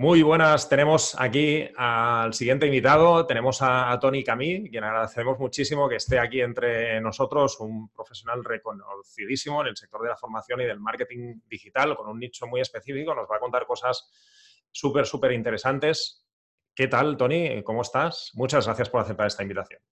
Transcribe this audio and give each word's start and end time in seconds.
Muy 0.00 0.22
buenas, 0.22 0.66
tenemos 0.66 1.14
aquí 1.18 1.68
al 1.76 2.32
siguiente 2.32 2.64
invitado, 2.64 3.26
tenemos 3.26 3.58
a, 3.60 3.98
Tony 4.00 4.24
Camí, 4.24 4.70
quien 4.70 4.82
agradecemos 4.82 5.38
muchísimo 5.38 5.90
que 5.90 5.96
esté 5.96 6.18
aquí 6.18 6.40
entre 6.40 6.98
nosotros, 7.02 7.60
un 7.60 7.90
profesional 7.90 8.42
reconocidísimo 8.42 9.60
en 9.60 9.66
el 9.66 9.76
sector 9.76 10.00
de 10.00 10.08
la 10.08 10.16
formación 10.16 10.62
y 10.62 10.64
del 10.64 10.80
marketing 10.80 11.42
digital, 11.46 11.94
con 11.98 12.08
un 12.08 12.18
nicho 12.18 12.46
muy 12.46 12.62
específico, 12.62 13.14
nos 13.14 13.28
va 13.30 13.36
a 13.36 13.40
contar 13.40 13.66
cosas 13.66 14.10
súper, 14.70 15.04
súper 15.04 15.32
interesantes. 15.32 16.26
¿Qué 16.74 16.88
tal, 16.88 17.18
Tony? 17.18 17.62
¿Cómo 17.62 17.82
estás? 17.82 18.30
Muchas 18.32 18.64
gracias 18.64 18.88
por 18.88 19.02
aceptar 19.02 19.26
esta 19.26 19.42
invitación. 19.42 19.82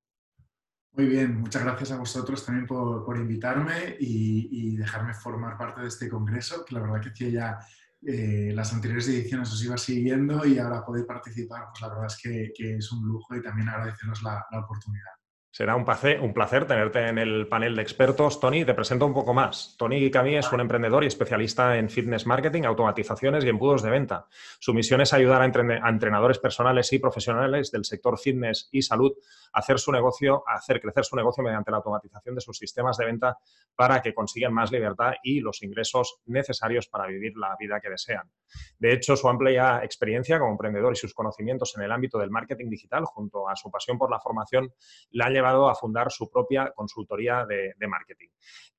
Muy 0.93 1.04
bien, 1.04 1.38
muchas 1.38 1.62
gracias 1.62 1.93
a 1.93 1.98
vosotros 1.98 2.46
también 2.46 2.66
por, 2.66 3.14
invitarme 3.18 3.96
y, 4.00 4.75
dejarme 4.75 5.12
formar 5.12 5.59
parte 5.59 5.82
de 5.82 5.88
este 5.88 6.09
congreso, 6.09 6.64
que 6.64 6.75
la 6.77 6.80
verdad 6.80 7.12
que 7.14 7.30
ya 7.30 7.59
eh, 8.07 8.53
las 8.55 8.73
anteriores 8.73 9.09
ediciones 9.09 9.53
os 9.53 9.65
iba 9.65 9.77
siguiendo 9.77 10.47
y 10.47 10.59
ahora 10.59 10.85
poder 10.85 11.05
participar, 11.07 11.66
pues 11.70 11.80
la 11.83 11.89
verdad 11.89 12.06
es 12.06 12.16
que, 12.23 12.77
es 12.77 12.93
un 12.93 13.06
lujo 13.06 13.37
y 13.37 13.43
también 13.43 13.69
agradeceros 13.69 14.23
la 14.23 14.47
oportunidad. 14.52 15.17
Será 15.51 15.75
un 15.75 15.84
placer, 15.84 16.66
tenerte 16.66 17.09
en 17.09 17.19
el 17.19 17.48
panel 17.48 17.75
de 17.75 17.80
expertos. 17.80 18.39
Tony, 18.39 18.66
te 18.66 18.75
presento 18.75 19.06
un 19.06 19.15
poco 19.15 19.33
más. 19.33 19.77
Tony 19.79 20.11
Camí 20.11 20.37
es 20.37 20.52
un 20.52 20.61
emprendedor 20.61 21.05
y 21.05 21.06
especialista 21.06 21.79
en 21.79 21.89
fitness 21.89 22.27
marketing, 22.27 22.65
automatizaciones 22.65 23.45
y 23.45 23.48
embudos 23.48 23.83
de 23.83 23.91
venta. 23.91 24.27
Su 24.61 24.75
misión 24.75 25.01
es 25.01 25.15
ayudar 25.15 25.41
a, 25.41 25.47
entrenadores 25.89 26.39
personales 26.39 26.92
y 26.92 26.98
profesionales 26.98 27.70
del 27.70 27.87
sector 27.87 28.19
fitness 28.19 28.69
y 28.70 28.83
salud 28.83 29.12
a 29.53 29.61
hacer 29.61 29.79
su 29.79 29.91
negocio, 29.91 30.45
a 30.47 30.56
hacer 30.56 30.83
crecer 30.83 31.05
su 31.05 31.16
negocio 31.16 31.42
mediante 31.42 31.70
la 31.70 31.78
automatización 31.78 32.34
de 32.34 32.42
sus 32.42 32.59
sistemas 32.59 32.98
de 32.98 33.06
venta 33.06 33.39
para 33.75 34.03
que 34.03 34.12
consigan 34.12 34.53
más 34.53 34.70
libertad 34.70 35.15
y 35.23 35.41
los 35.41 35.62
ingresos 35.62 36.20
necesarios 36.27 36.89
para 36.89 37.06
vivir 37.06 37.33
la 37.37 37.56
vida 37.59 37.80
que 37.80 37.89
desean. 37.89 38.30
De 38.78 38.92
hecho, 38.92 39.17
su 39.17 39.28
amplia 39.28 39.83
experiencia 39.83 40.39
como 40.39 40.53
emprendedor 40.53 40.92
y 40.92 40.97
sus 40.97 41.15
conocimientos 41.15 41.75
en 41.77 41.84
el 41.84 41.92
ámbito 41.92 42.19
del 42.19 42.30
marketing 42.30 42.69
digital, 42.69 43.06
junto 43.06 43.48
a 43.48 43.56
su 43.56 43.70
pasión 43.70 43.97
por 43.97 44.11
la 44.11 44.20
formación, 44.20 44.72
la 45.11 45.27
han 45.27 45.38
llevado 45.39 45.69
a 45.69 45.75
fundar 45.75 46.11
su 46.11 46.31
propia 46.31 46.72
consultoría 46.75 47.47
de, 47.47 47.75
marketing. 47.89 48.28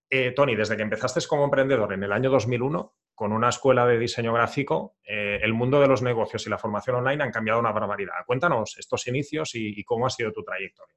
Eh, 0.10 0.32
Tony, 0.36 0.56
desde 0.56 0.76
que 0.76 0.84
empezaste 0.84 1.20
como 1.28 1.46
emprendedor 1.46 1.94
en 1.94 2.04
el 2.04 2.12
año 2.12 2.30
2001, 2.30 2.96
con 3.14 3.34
una 3.34 3.50
escuela 3.50 3.86
de 3.86 4.00
diseño 4.00 4.34
gráfico, 4.34 4.96
eh, 5.04 5.40
el 5.42 5.54
mundo 5.54 5.82
de 5.82 5.88
los 5.88 6.02
negocios 6.02 6.46
y 6.48 6.50
la 6.50 6.58
formación 6.58 6.98
online 6.98 7.24
han 7.24 7.32
cambiado 7.32 7.60
una 7.60 7.72
barbaridad. 7.72 8.14
Cuéntanos 8.26 8.78
estos 8.78 9.08
inicios 9.08 9.52
y, 9.56 9.84
cómo 9.84 10.06
ha 10.06 10.10
sido 10.10 10.32
tu 10.32 10.44
trayectoria. 10.44 10.96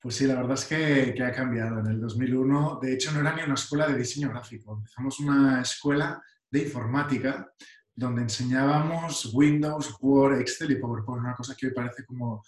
Pues 0.00 0.14
sí, 0.14 0.26
la 0.26 0.36
verdad 0.36 0.54
es 0.54 0.64
que, 0.64 1.12
que, 1.14 1.22
ha 1.22 1.30
cambiado. 1.30 1.80
En 1.80 1.86
el 1.86 2.00
2001, 2.00 2.78
de 2.80 2.94
hecho, 2.94 3.12
no 3.12 3.20
era 3.20 3.34
ni 3.34 3.42
una 3.42 3.54
escuela 3.54 3.86
de 3.86 3.98
diseño 3.98 4.30
gráfico. 4.30 4.72
Empezamos 4.78 5.20
una 5.20 5.60
escuela 5.60 6.22
de 6.50 6.60
informática 6.60 7.52
donde 7.94 8.22
enseñábamos 8.22 9.30
Windows, 9.34 9.94
Word, 10.00 10.40
Excel 10.40 10.70
y 10.70 10.76
PowerPoint, 10.76 11.22
una 11.22 11.34
cosa 11.34 11.54
que 11.54 11.66
hoy 11.66 11.74
parece 11.74 12.04
como 12.06 12.42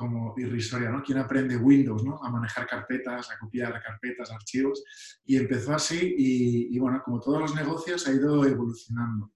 como 0.00 0.32
irrisoria, 0.38 0.88
¿no? 0.88 1.02
¿Quién 1.02 1.18
aprende 1.18 1.58
Windows, 1.58 2.02
¿no? 2.02 2.18
A 2.24 2.30
manejar 2.30 2.66
carpetas, 2.66 3.30
a 3.30 3.38
copiar 3.38 3.82
carpetas, 3.82 4.30
archivos. 4.30 4.82
Y 5.26 5.36
empezó 5.36 5.74
así 5.74 6.14
y, 6.16 6.78
bueno, 6.78 7.02
como 7.04 7.20
todos 7.20 7.38
los 7.38 7.54
negocios, 7.54 8.08
ha 8.08 8.12
ido 8.12 8.42
evolucionando. 8.46 9.34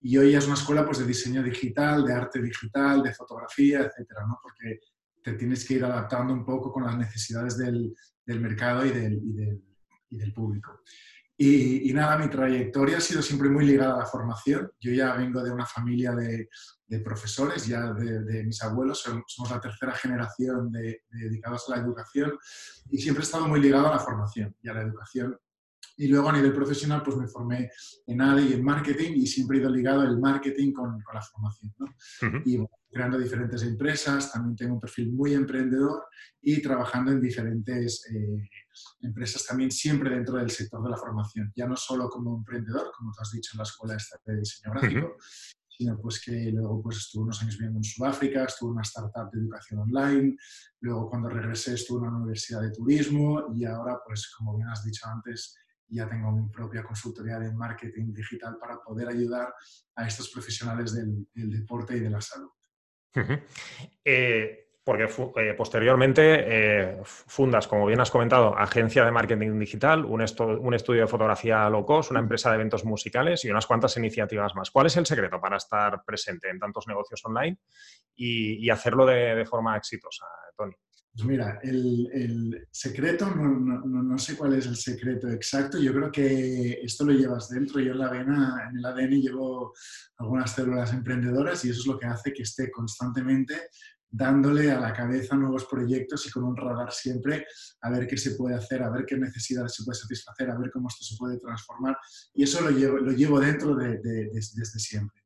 Y 0.00 0.16
hoy 0.16 0.34
es 0.34 0.44
una 0.46 0.54
escuela 0.54 0.84
pues, 0.84 0.98
de 0.98 1.06
diseño 1.06 1.44
digital, 1.44 2.04
de 2.04 2.12
arte 2.12 2.42
digital, 2.42 3.04
de 3.04 3.14
fotografía, 3.14 3.82
etcétera, 3.82 4.26
¿no? 4.26 4.40
Porque 4.42 4.80
te 5.22 5.34
tienes 5.34 5.64
que 5.64 5.74
ir 5.74 5.84
adaptando 5.84 6.34
un 6.34 6.44
poco 6.44 6.72
con 6.72 6.82
las 6.82 6.98
necesidades 6.98 7.56
del, 7.56 7.94
mercado 8.26 8.84
y 8.84 8.90
y 8.90 9.62
y 10.10 10.16
del 10.16 10.32
público. 10.32 10.82
Y, 11.42 11.90
nada, 11.94 12.18
mi 12.18 12.28
trayectoria 12.28 12.98
ha 12.98 13.00
sido 13.00 13.22
siempre 13.22 13.48
muy 13.48 13.64
ligada 13.64 13.94
a 13.94 13.98
la 14.00 14.04
formación. 14.04 14.70
Yo 14.78 14.92
ya 14.92 15.14
vengo 15.14 15.42
de 15.42 15.50
una 15.50 15.64
familia 15.64 16.12
de, 16.12 16.50
profesores, 17.02 17.66
ya 17.66 17.94
de, 17.94 18.44
mis 18.44 18.62
abuelos, 18.62 19.02
somos 19.26 19.50
la 19.50 19.58
tercera 19.58 19.92
generación 19.92 20.70
de, 20.70 21.00
dedicados 21.08 21.64
a 21.66 21.76
la 21.76 21.82
educación 21.82 22.38
y 22.90 22.98
siempre 22.98 23.22
he 23.22 23.24
estado 23.24 23.48
muy 23.48 23.58
ligado 23.58 23.88
a 23.88 23.92
la 23.92 23.98
formación 23.98 24.54
y 24.60 24.68
a 24.68 24.74
la 24.74 24.82
educación. 24.82 25.34
Y 26.00 26.08
luego 26.08 26.30
a 26.30 26.32
nivel 26.32 26.52
profesional, 26.54 27.02
pues 27.02 27.16
me 27.16 27.28
formé 27.28 27.70
en 28.06 28.20
ADE 28.22 28.42
y 28.42 28.52
en 28.54 28.64
marketing 28.64 29.12
y 29.16 29.26
siempre 29.26 29.58
he 29.58 29.60
ido 29.60 29.70
ligado 29.70 30.02
el 30.02 30.18
marketing 30.18 30.72
con, 30.72 31.00
con 31.02 31.14
la 31.14 31.20
formación. 31.20 31.74
¿no? 31.78 31.86
Y 32.46 32.58
creando 32.90 33.18
diferentes 33.18 33.62
empresas, 33.62 34.32
también 34.32 34.56
tengo 34.56 34.74
un 34.74 34.80
perfil 34.80 35.12
muy 35.12 35.34
emprendedor 35.34 36.04
y 36.40 36.60
trabajando 36.62 37.12
en 37.12 37.20
diferentes... 37.20 38.06
Eh, 38.10 38.48
empresas 39.02 39.46
también 39.46 39.70
siempre 39.70 40.10
dentro 40.10 40.36
del 40.36 40.50
sector 40.50 40.82
de 40.82 40.90
la 40.90 40.96
formación, 40.96 41.52
ya 41.54 41.66
no 41.66 41.76
solo 41.76 42.08
como 42.08 42.36
emprendedor, 42.36 42.90
como 42.96 43.12
te 43.12 43.22
has 43.22 43.30
dicho 43.32 43.50
en 43.54 43.58
la 43.58 43.64
escuela 43.64 43.96
de 44.24 44.36
diseño 44.38 44.72
gráfico, 44.72 45.16
sino 45.68 45.98
pues 46.00 46.22
que 46.24 46.50
luego 46.52 46.82
pues 46.82 46.98
estuve 46.98 47.24
unos 47.24 47.42
años 47.42 47.56
viviendo 47.56 47.78
en 47.78 47.84
Sudáfrica, 47.84 48.44
estuve 48.44 48.68
en 48.68 48.72
una 48.74 48.82
startup 48.82 49.30
de 49.32 49.40
educación 49.40 49.80
online, 49.80 50.36
luego 50.80 51.08
cuando 51.08 51.28
regresé 51.28 51.74
estuve 51.74 52.00
en 52.00 52.08
una 52.08 52.18
universidad 52.18 52.62
de 52.62 52.70
turismo 52.70 53.46
y 53.54 53.64
ahora 53.64 53.98
pues 54.06 54.32
como 54.36 54.56
bien 54.56 54.68
has 54.68 54.84
dicho 54.84 55.06
antes, 55.06 55.56
ya 55.90 56.08
tengo 56.08 56.30
mi 56.32 56.48
propia 56.48 56.82
consultoría 56.82 57.38
de 57.38 57.52
marketing 57.52 58.12
digital 58.12 58.56
para 58.58 58.78
poder 58.80 59.08
ayudar 59.08 59.52
a 59.96 60.06
estos 60.06 60.30
profesionales 60.30 60.94
del, 60.94 61.26
deporte 61.50 61.96
y 61.96 62.00
de 62.00 62.10
la 62.10 62.20
salud 62.20 62.50
porque 64.90 65.08
eh, 65.36 65.54
posteriormente 65.54 66.22
eh, 66.22 67.00
fundas, 67.04 67.68
como 67.68 67.86
bien 67.86 68.00
has 68.00 68.10
comentado, 68.10 68.56
agencia 68.58 69.04
de 69.04 69.10
marketing 69.10 69.58
digital, 69.58 70.04
un, 70.04 70.22
estudio 70.22 71.02
de 71.02 71.06
fotografía 71.06 71.68
low 71.68 71.84
cost, 71.84 72.10
una 72.10 72.20
empresa 72.20 72.50
de 72.50 72.56
eventos 72.56 72.84
musicales 72.84 73.44
y 73.44 73.50
unas 73.50 73.66
cuantas 73.66 73.96
iniciativas 73.98 74.54
más. 74.54 74.70
¿Cuál 74.70 74.86
es 74.86 74.96
el 74.96 75.06
secreto 75.06 75.40
para 75.40 75.58
estar 75.58 76.02
presente 76.04 76.48
en 76.48 76.58
tantos 76.58 76.88
negocios 76.88 77.20
online 77.24 77.58
y, 78.16 78.68
hacerlo 78.70 79.06
de, 79.06 79.44
forma 79.44 79.76
exitosa, 79.76 80.24
Tony? 80.56 80.74
Pues 81.12 81.26
mira, 81.26 81.58
el, 81.62 82.68
secreto, 82.70 83.28
no, 83.34 84.18
sé 84.18 84.36
cuál 84.36 84.54
es 84.54 84.66
el 84.66 84.76
secreto 84.76 85.28
exacto. 85.28 85.78
Yo 85.78 85.92
creo 85.92 86.12
que 86.12 86.80
esto 86.82 87.04
lo 87.04 87.12
llevas 87.12 87.48
dentro. 87.48 87.80
Yo 87.80 87.92
en 87.92 87.98
la 87.98 88.10
vena, 88.10 88.68
en 88.70 88.78
el 88.78 88.84
ADN 88.84 89.20
llevo 89.20 89.72
algunas 90.18 90.54
células 90.54 90.92
emprendedoras 90.92 91.64
y 91.64 91.70
eso 91.70 91.80
es 91.80 91.86
lo 91.86 91.98
que 91.98 92.06
hace 92.06 92.32
que 92.32 92.44
esté 92.44 92.70
constantemente 92.70 93.54
dándole 94.12 94.70
a 94.70 94.80
la 94.80 94.92
cabeza 94.92 95.36
nuevos 95.36 95.66
proyectos 95.66 96.26
y 96.26 96.30
con 96.30 96.44
un 96.44 96.56
radar 96.56 96.92
siempre 96.92 97.46
a 97.80 97.90
ver 97.90 98.08
qué 98.08 98.16
se 98.16 98.32
puede 98.32 98.56
hacer, 98.56 98.82
a 98.82 98.90
ver 98.90 99.04
qué 99.06 99.16
necesidades 99.16 99.74
se 99.74 99.84
puede 99.84 99.98
satisfacer, 99.98 100.50
a 100.50 100.58
ver 100.58 100.70
cómo 100.70 100.88
esto 100.88 101.04
se 101.04 101.16
puede 101.16 101.38
transformar. 101.38 101.96
Y 102.34 102.42
eso 102.42 102.60
lo 102.60 102.70
llevo, 102.70 102.98
lo 102.98 103.12
llevo 103.12 103.38
dentro 103.38 103.74
de, 103.76 103.98
desde 104.02 104.78
siempre. 104.78 105.22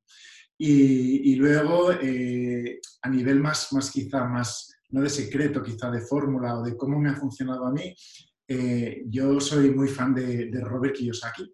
Y, 0.56 1.34
luego, 1.37 1.93
eh, 1.93 2.78
a 3.03 3.09
nivel 3.11 3.41
más, 3.41 3.73
más 3.73 3.91
quizá, 3.91 4.25
más, 4.25 4.73
no 4.94 5.03
de 5.03 5.10
secreto, 5.10 5.62
quizá 5.62 5.91
de 5.91 6.00
fórmula 6.00 6.59
o 6.59 6.62
de 6.62 6.77
cómo 6.77 6.99
me 6.99 7.10
ha 7.10 7.16
funcionado 7.16 7.66
a 7.66 7.72
mí, 7.72 7.94
eh, 8.47 9.03
yo 9.06 9.41
soy 9.41 9.71
muy 9.71 9.88
fan 9.88 10.15
de, 10.15 10.50
Robert 10.62 10.94
Kiyosaki, 10.94 11.53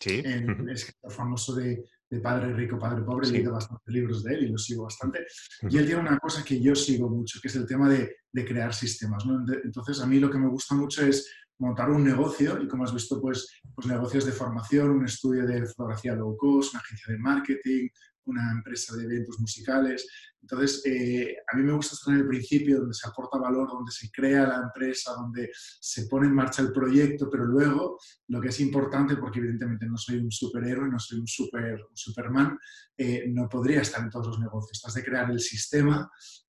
sí. 0.00 0.22
el 0.24 0.68
escritor 0.70 1.12
famoso 1.12 1.54
de 1.54 1.84
de 2.10 2.20
Padre 2.20 2.54
Rico, 2.54 2.78
Padre 2.78 3.02
Pobre, 3.02 3.28
he 3.28 3.32
leído 3.32 3.52
bastantes 3.52 3.92
libros 3.92 4.24
de 4.24 4.34
él 4.34 4.44
y 4.44 4.48
lo 4.48 4.58
sigo 4.58 4.84
bastante. 4.84 5.26
Y 5.68 5.76
él 5.76 5.86
tiene 5.86 6.00
una 6.00 6.18
cosa 6.18 6.42
que 6.42 6.60
yo 6.60 6.74
sigo 6.74 7.10
mucho, 7.10 7.38
que 7.40 7.48
es 7.48 7.56
el 7.56 7.66
tema 7.66 7.88
de, 7.88 8.16
de 8.32 8.44
crear 8.44 8.72
sistemas. 8.72 9.26
¿no? 9.26 9.44
Entonces, 9.62 10.00
a 10.00 10.06
mí 10.06 10.18
lo 10.18 10.30
que 10.30 10.38
me 10.38 10.48
gusta 10.48 10.74
mucho 10.74 11.04
es 11.04 11.30
montar 11.58 11.90
un 11.90 12.04
negocio 12.04 12.62
y 12.62 12.68
como 12.68 12.84
has 12.84 12.94
visto, 12.94 13.20
pues, 13.20 13.60
pues 13.74 13.86
negocios 13.86 14.24
de 14.24 14.32
formación, 14.32 14.90
un 14.90 15.04
estudio 15.04 15.46
de 15.46 15.66
fotografía 15.66 16.14
low 16.14 16.36
cost, 16.36 16.72
una 16.72 16.80
agencia 16.80 17.12
de 17.12 17.18
marketing, 17.18 17.88
una 18.28 18.52
empresa 18.52 18.96
de 18.96 19.04
eventos 19.04 19.40
musicales. 19.40 20.06
Entonces, 20.40 20.82
eh, 20.86 21.36
a 21.52 21.56
mí 21.56 21.62
me 21.64 21.72
gusta 21.72 21.94
estar 21.94 22.14
en 22.14 22.20
el 22.20 22.28
principio, 22.28 22.78
donde 22.78 22.94
se 22.94 23.08
aporta 23.08 23.38
valor, 23.38 23.68
donde 23.68 23.90
se 23.90 24.10
crea 24.10 24.46
la 24.46 24.62
empresa, 24.62 25.12
donde 25.12 25.50
se 25.54 26.06
pone 26.06 26.28
en 26.28 26.34
marcha 26.34 26.62
el 26.62 26.72
proyecto, 26.72 27.28
pero 27.30 27.44
luego 27.44 27.98
lo 28.28 28.40
que 28.40 28.48
es 28.48 28.60
importante, 28.60 29.16
porque 29.16 29.40
evidentemente 29.40 29.86
no 29.86 29.96
soy 29.96 30.18
un 30.18 30.30
superhéroe, 30.30 30.88
no 30.88 30.98
soy 30.98 31.18
un, 31.18 31.26
super, 31.26 31.86
Superman, 31.92 32.58
eh, 32.96 33.24
no 33.28 33.48
podría 33.48 33.80
estar 33.80 34.02
en 34.02 34.10
todos 34.10 34.28
los 34.28 34.40
negocios. 34.40 34.78
Estás 34.78 34.94
de 34.94 35.04
crear 35.04 35.30
el 35.30 35.40
sistema 35.40 36.08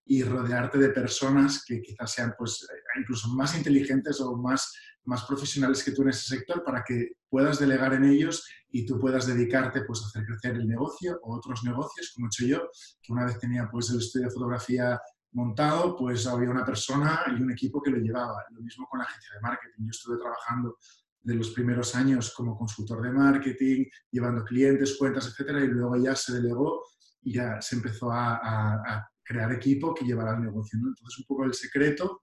y 0.10 0.24
rodearte 0.24 0.78
de 0.78 0.90
personas 0.90 1.64
que 1.66 1.82
quizás 1.82 2.12
sean 2.12 2.34
pues, 2.38 2.68
eh, 2.70 3.00
incluso 3.00 3.30
más 3.30 3.56
inteligentes 3.56 4.20
o 4.22 4.36
más 4.36 4.74
más 5.06 5.26
profesionales 5.26 5.84
que 5.84 5.92
tú 5.92 6.04
en 6.04 6.10
ese 6.10 6.36
sector 6.36 6.64
para 6.64 6.84
que 6.84 7.14
puedas 7.30 7.60
delegar 7.60 7.94
en 7.94 8.06
ellos 8.06 8.48
y 8.70 8.86
tú 8.86 9.00
puedas 9.00 9.26
dedicarte 9.26 9.82
pues, 9.82 10.04
a 10.04 10.08
hacer 10.08 10.26
crecer 10.26 10.56
el 10.56 10.68
negocio 10.68 11.20
o 11.24 11.36
otros 11.36 11.64
negocios, 11.64 12.12
como 12.14 12.28
he 12.28 12.30
hecho 12.30 12.46
yo, 12.46 12.70
que 13.02 13.12
una 13.12 13.26
vez 13.26 13.40
tenía 13.40 13.68
pues, 13.72 13.90
el 13.90 13.98
estudio 13.98 14.28
de 14.28 14.34
fotografía 14.34 15.00
montado, 15.32 15.96
pues 15.98 16.26
había 16.28 16.50
una 16.50 16.66
persona 16.66 17.24
y 17.28 17.42
un 17.42 17.52
equipo 17.52 17.82
que 17.82 17.92
lo 17.92 17.98
llevaba. 17.98 18.46
Lo 18.52 18.62
mismo 18.62 18.88
con 18.88 19.00
la 19.00 19.06
agencia 19.06 19.36
de 19.36 19.42
marketing. 19.42 19.84
Yo 19.86 19.90
estuve 19.90 20.18
trabajando 20.18 20.78
de 21.22 21.36
los 21.36 21.50
primeros 21.52 21.96
años 21.96 22.34
como 22.36 22.58
consultor 22.58 23.02
de 23.02 23.12
marketing, 23.12 23.86
llevando 24.12 24.44
clientes, 24.44 24.96
cuentas, 24.98 25.28
etcétera, 25.28 25.64
y 25.64 25.68
luego 25.68 25.98
ya 25.98 26.16
se 26.16 26.34
delegó 26.34 26.84
y 27.22 27.34
ya 27.34 27.62
se 27.62 27.76
empezó 27.76 28.12
a, 28.12 29.08
crear 29.30 29.52
equipo 29.52 29.94
que 29.94 30.06
llevara 30.06 30.36
el 30.36 30.42
negocio. 30.42 30.80
Entonces, 30.80 31.20
un 31.20 31.26
poco 31.26 31.44
el 31.44 31.54
secreto 31.54 32.22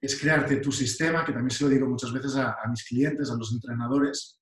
es 0.00 0.18
crearte 0.18 0.56
tu 0.56 0.72
sistema, 0.72 1.22
que 1.24 1.32
también 1.32 1.50
se 1.50 1.64
lo 1.64 1.70
digo 1.70 1.86
muchas 1.86 2.10
veces 2.10 2.36
a, 2.36 2.56
mis 2.70 2.84
clientes, 2.84 3.30
a 3.30 3.36
los 3.36 3.52
entrenadores, 3.52 4.40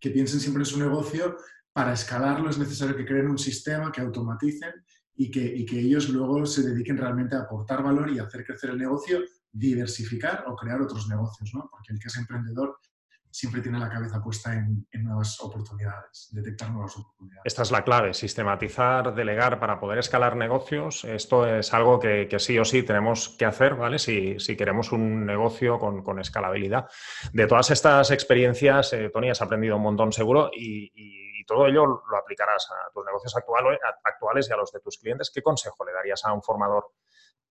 que 0.00 0.10
piensen 0.10 0.40
siempre 0.40 0.62
en 0.62 0.66
su 0.66 0.78
negocio 0.78 1.36
para 1.72 1.92
escalarlo 1.92 2.48
es 2.48 2.58
necesario 2.58 2.96
que 2.96 3.04
creen 3.04 3.30
un 3.30 3.38
sistema, 3.38 3.92
que 3.92 4.00
automaticen 4.00 4.72
y 5.14 5.30
que, 5.30 5.44
y 5.44 5.66
que 5.66 5.80
ellos 5.80 6.08
luego 6.08 6.46
se 6.46 6.62
dediquen 6.62 6.96
realmente 6.96 7.36
a 7.36 7.40
aportar 7.40 7.82
valor 7.82 8.10
y 8.10 8.18
hacer 8.18 8.44
crecer 8.44 8.70
el 8.70 8.78
negocio, 8.78 9.20
diversificar 9.50 10.44
o 10.48 10.56
crear 10.56 10.80
otros 10.80 11.08
negocios, 11.08 11.50
¿no? 11.54 11.68
Porque 11.70 11.92
el 11.92 11.98
que 11.98 12.08
es 12.08 12.16
emprendedor 12.16 12.78
siempre 13.32 13.62
tiene 13.62 13.78
la 13.78 13.88
cabeza 13.88 14.22
puesta 14.22 14.52
en, 14.52 14.86
nuevas 15.02 15.40
oportunidades, 15.40 16.28
detectar 16.32 16.70
nuevas 16.70 16.96
oportunidades. 16.96 17.42
Esta 17.44 17.62
es 17.62 17.70
la 17.70 17.82
clave, 17.82 18.12
sistematizar, 18.14 19.14
delegar 19.14 19.58
para 19.58 19.80
poder 19.80 19.98
escalar 19.98 20.36
negocios. 20.36 21.04
Esto 21.04 21.46
es 21.46 21.72
algo 21.72 21.98
que, 21.98 22.28
sí 22.38 22.58
o 22.58 22.64
sí 22.64 22.82
tenemos 22.82 23.30
que 23.30 23.46
hacer, 23.46 23.74
¿vale? 23.74 23.98
Si, 23.98 24.36
queremos 24.56 24.92
un 24.92 25.24
negocio 25.24 25.78
con, 25.78 26.18
escalabilidad. 26.18 26.88
De 27.32 27.46
todas 27.46 27.70
estas 27.70 28.10
experiencias, 28.10 28.92
eh, 28.92 29.08
Tony, 29.08 29.30
has 29.30 29.40
aprendido 29.40 29.76
un 29.76 29.82
montón 29.82 30.12
seguro 30.12 30.50
y, 30.54 31.10
todo 31.44 31.66
ello 31.66 31.84
lo 31.84 32.16
aplicarás 32.16 32.70
a 32.70 32.92
tus 32.92 33.04
negocios 33.04 33.34
actuales 33.34 34.48
y 34.48 34.52
a 34.52 34.56
los 34.56 34.70
de 34.70 34.78
tus 34.78 34.96
clientes. 34.96 35.32
¿Qué 35.34 35.42
consejo 35.42 35.84
le 35.84 35.92
darías 35.92 36.24
a 36.24 36.32
un 36.32 36.40
formador 36.40 36.92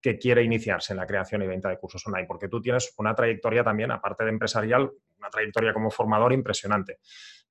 que 0.02 0.18
quiere 0.18 0.44
iniciarse 0.44 0.94
en 0.94 0.98
la 0.98 1.06
creación 1.06 1.44
y 1.44 1.48
venta 1.48 1.70
de 1.70 1.78
cursos 1.78 2.06
online, 2.08 2.26
porque 2.28 2.48
tú 2.48 2.60
tienes 2.60 2.94
una 2.98 3.14
trayectoria 3.14 3.64
también, 3.64 3.92
aparte 3.92 4.24
de 4.24 4.32
empresarial, 4.32 4.92
una 5.20 5.30
trayectoria 5.30 5.74
como 5.74 5.92
formador 5.92 6.34
impresionante. 6.34 7.00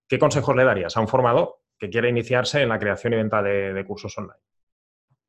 ¿Qué 0.09 0.19
consejos 0.19 0.57
le 0.57 0.65
darías 0.65 0.97
a 0.97 1.01
un 1.01 1.07
formador 1.07 1.61
que 1.79 1.89
quiere 1.89 2.09
iniciarse 2.09 2.61
en 2.61 2.69
la 2.69 2.79
creación 2.79 3.13
y 3.13 3.17
venta 3.17 3.41
de, 3.41 3.85
cursos 3.87 4.19
online? 4.19 4.41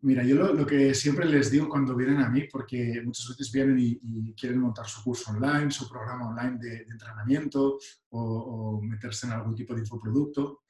Mira, 0.01 0.23
yo 0.23 0.35
lo, 0.35 0.65
que 0.65 0.95
siempre 0.95 1.25
les 1.27 1.51
digo 1.51 1.69
cuando 1.69 1.95
vienen 1.95 2.17
a 2.17 2.29
mí, 2.29 2.45
porque 2.51 2.99
muchas 3.05 3.29
veces 3.29 3.51
vienen 3.51 3.77
y, 3.77 4.33
quieren 4.33 4.59
montar 4.59 4.87
su 4.87 5.03
curso 5.03 5.29
online, 5.29 5.69
su 5.69 5.87
programa 5.87 6.29
online 6.29 6.57
de, 6.59 6.77
entrenamiento 6.89 7.77
o, 8.09 8.81
meterse 8.81 9.27
en 9.27 9.33
algún 9.33 9.53
tipo 9.53 9.75
de 9.75 9.81
infoproducto, 9.81 10.63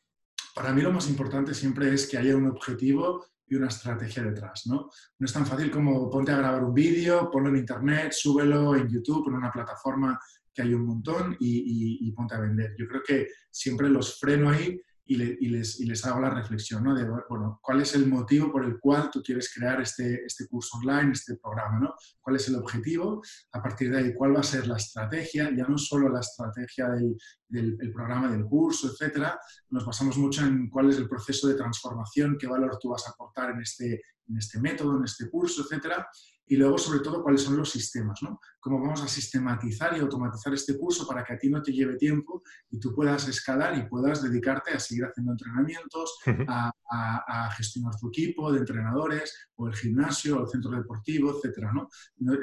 para 0.54 0.74
mí 0.74 0.82
lo 0.82 0.92
más 0.92 1.10
importante 1.10 1.54
siempre 1.54 1.94
es 1.94 2.08
que 2.08 2.18
haya 2.18 2.36
un 2.36 2.50
objetivo 2.50 3.26
y 3.52 3.56
una 3.56 3.68
estrategia 3.68 4.24
detrás, 4.24 4.66
¿no? 4.68 4.90
No 5.20 5.26
es 5.26 5.34
tan 5.34 5.46
fácil 5.46 5.70
como 5.70 6.10
ponte 6.10 6.32
a 6.32 6.38
grabar 6.38 6.64
un 6.64 6.74
vídeo, 6.74 7.30
ponlo 7.30 7.50
en 7.50 7.58
internet, 7.58 8.14
súbelo 8.14 8.78
en 8.78 8.88
YouTube, 8.88 9.28
en 9.28 9.34
una 9.34 9.52
plataforma 9.52 10.18
que 10.54 10.62
hay 10.62 10.74
un 10.74 10.86
montón 10.86 11.36
y, 11.38 12.08
y 12.08 12.12
ponte 12.14 12.36
a 12.36 12.40
vender. 12.40 12.74
Yo 12.78 12.88
creo 12.88 13.02
que 13.06 13.28
siempre 13.52 13.90
los 13.90 14.18
freno 14.18 14.50
ahí 14.50 14.82
y, 15.06 15.50
les, 15.50 16.06
hago 16.06 16.22
la 16.22 16.30
reflexión. 16.30 16.84
De, 16.96 17.08
bueno, 17.30 17.60
¿cuál 17.62 17.82
es 17.82 17.96
el 17.96 18.08
motivo 18.08 18.52
por 18.52 18.66
el 18.66 18.80
cual 18.80 19.10
tú 19.12 19.22
quieres 19.22 19.54
crear 19.54 19.82
este, 19.82 20.24
este 20.26 20.48
curso 20.48 20.78
online, 20.78 21.12
este 21.12 21.36
programa. 21.36 21.94
¿Cuál 22.20 22.36
es 22.36 22.48
el 22.48 22.56
objetivo? 22.56 23.22
A 23.54 23.62
partir 23.62 23.92
de 23.92 23.98
ahí, 23.98 24.14
¿cuál 24.14 24.36
va 24.36 24.40
a 24.40 24.44
ser 24.44 24.68
la 24.68 24.78
estrategia? 24.78 25.52
Ya 25.52 25.66
no 25.66 25.78
solo 25.78 26.10
la 26.10 26.20
estrategia 26.20 26.90
del, 26.90 27.18
del 27.48 27.92
programa, 27.94 28.32
del 28.32 28.46
curso, 28.46 28.92
etcétera. 28.92 29.40
Nos 29.70 29.86
basamos 29.86 30.18
mucho 30.18 30.46
en 30.46 30.70
cuál 30.70 30.90
es 30.90 30.98
el 30.98 31.10
proceso 31.10 31.48
de 31.48 31.56
transformación, 31.56 32.38
qué 32.40 32.48
valor 32.48 32.78
tú 32.80 32.90
vas 32.90 33.08
a 33.08 33.12
aportar 33.12 33.52
en 33.52 33.62
este, 33.62 34.02
en 34.28 34.38
este 34.38 34.60
método, 34.60 34.98
en 34.98 35.06
este 35.06 35.30
curso, 35.30 35.64
etcétera 35.64 36.08
y 36.52 36.58
luego, 36.58 36.78
sobre 36.78 37.00
todo, 37.00 37.24
cuáles 37.24 37.44
son 37.44 37.56
los 37.56 37.72
sistemas, 37.72 38.22
¿no? 38.22 38.42
Cómo 38.60 38.82
vamos 38.82 39.02
a 39.02 39.08
sistematizar 39.08 39.96
y 39.96 40.02
automatizar 40.02 40.54
este 40.54 40.78
curso 40.78 41.08
para 41.08 41.24
que 41.24 41.32
a 41.32 41.38
ti 41.38 41.50
no 41.50 41.62
te 41.62 41.72
lleve 41.72 41.96
tiempo 41.96 42.44
y 42.70 42.78
tú 42.78 42.94
puedas 42.94 43.26
escalar 43.30 43.78
y 43.78 43.88
puedas 43.88 44.22
dedicarte 44.22 44.72
a 44.72 44.80
seguir 44.82 45.06
haciendo 45.06 45.32
entrenamientos, 45.32 46.20
a, 46.50 47.50
gestionar 47.56 47.96
tu 47.96 48.10
equipo 48.10 48.52
de 48.52 48.60
entrenadores 48.60 49.34
o 49.56 49.70
el 49.70 49.76
gimnasio 49.76 50.40
o 50.40 50.42
el 50.42 50.50
centro 50.50 50.72
deportivo, 50.72 51.38
etcétera, 51.38 51.72
¿no? 51.72 51.88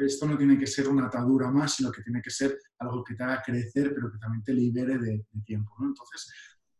Esto 0.00 0.26
no 0.26 0.38
tiene 0.38 0.56
que 0.58 0.66
ser 0.66 0.88
una 0.88 1.08
atadura 1.08 1.50
más, 1.50 1.74
sino 1.74 1.92
que 1.92 2.00
tiene 2.00 2.22
que 2.22 2.30
ser 2.30 2.58
algo 2.78 3.04
que 3.04 3.14
te 3.14 3.24
haga 3.24 3.42
crecer, 3.44 3.92
pero 3.94 4.10
que 4.10 4.16
también 4.16 4.42
te 4.42 4.54
libere 4.54 4.96
de, 4.96 5.26
tiempo, 5.44 5.74
¿no? 5.80 5.88
Entonces, 5.88 6.32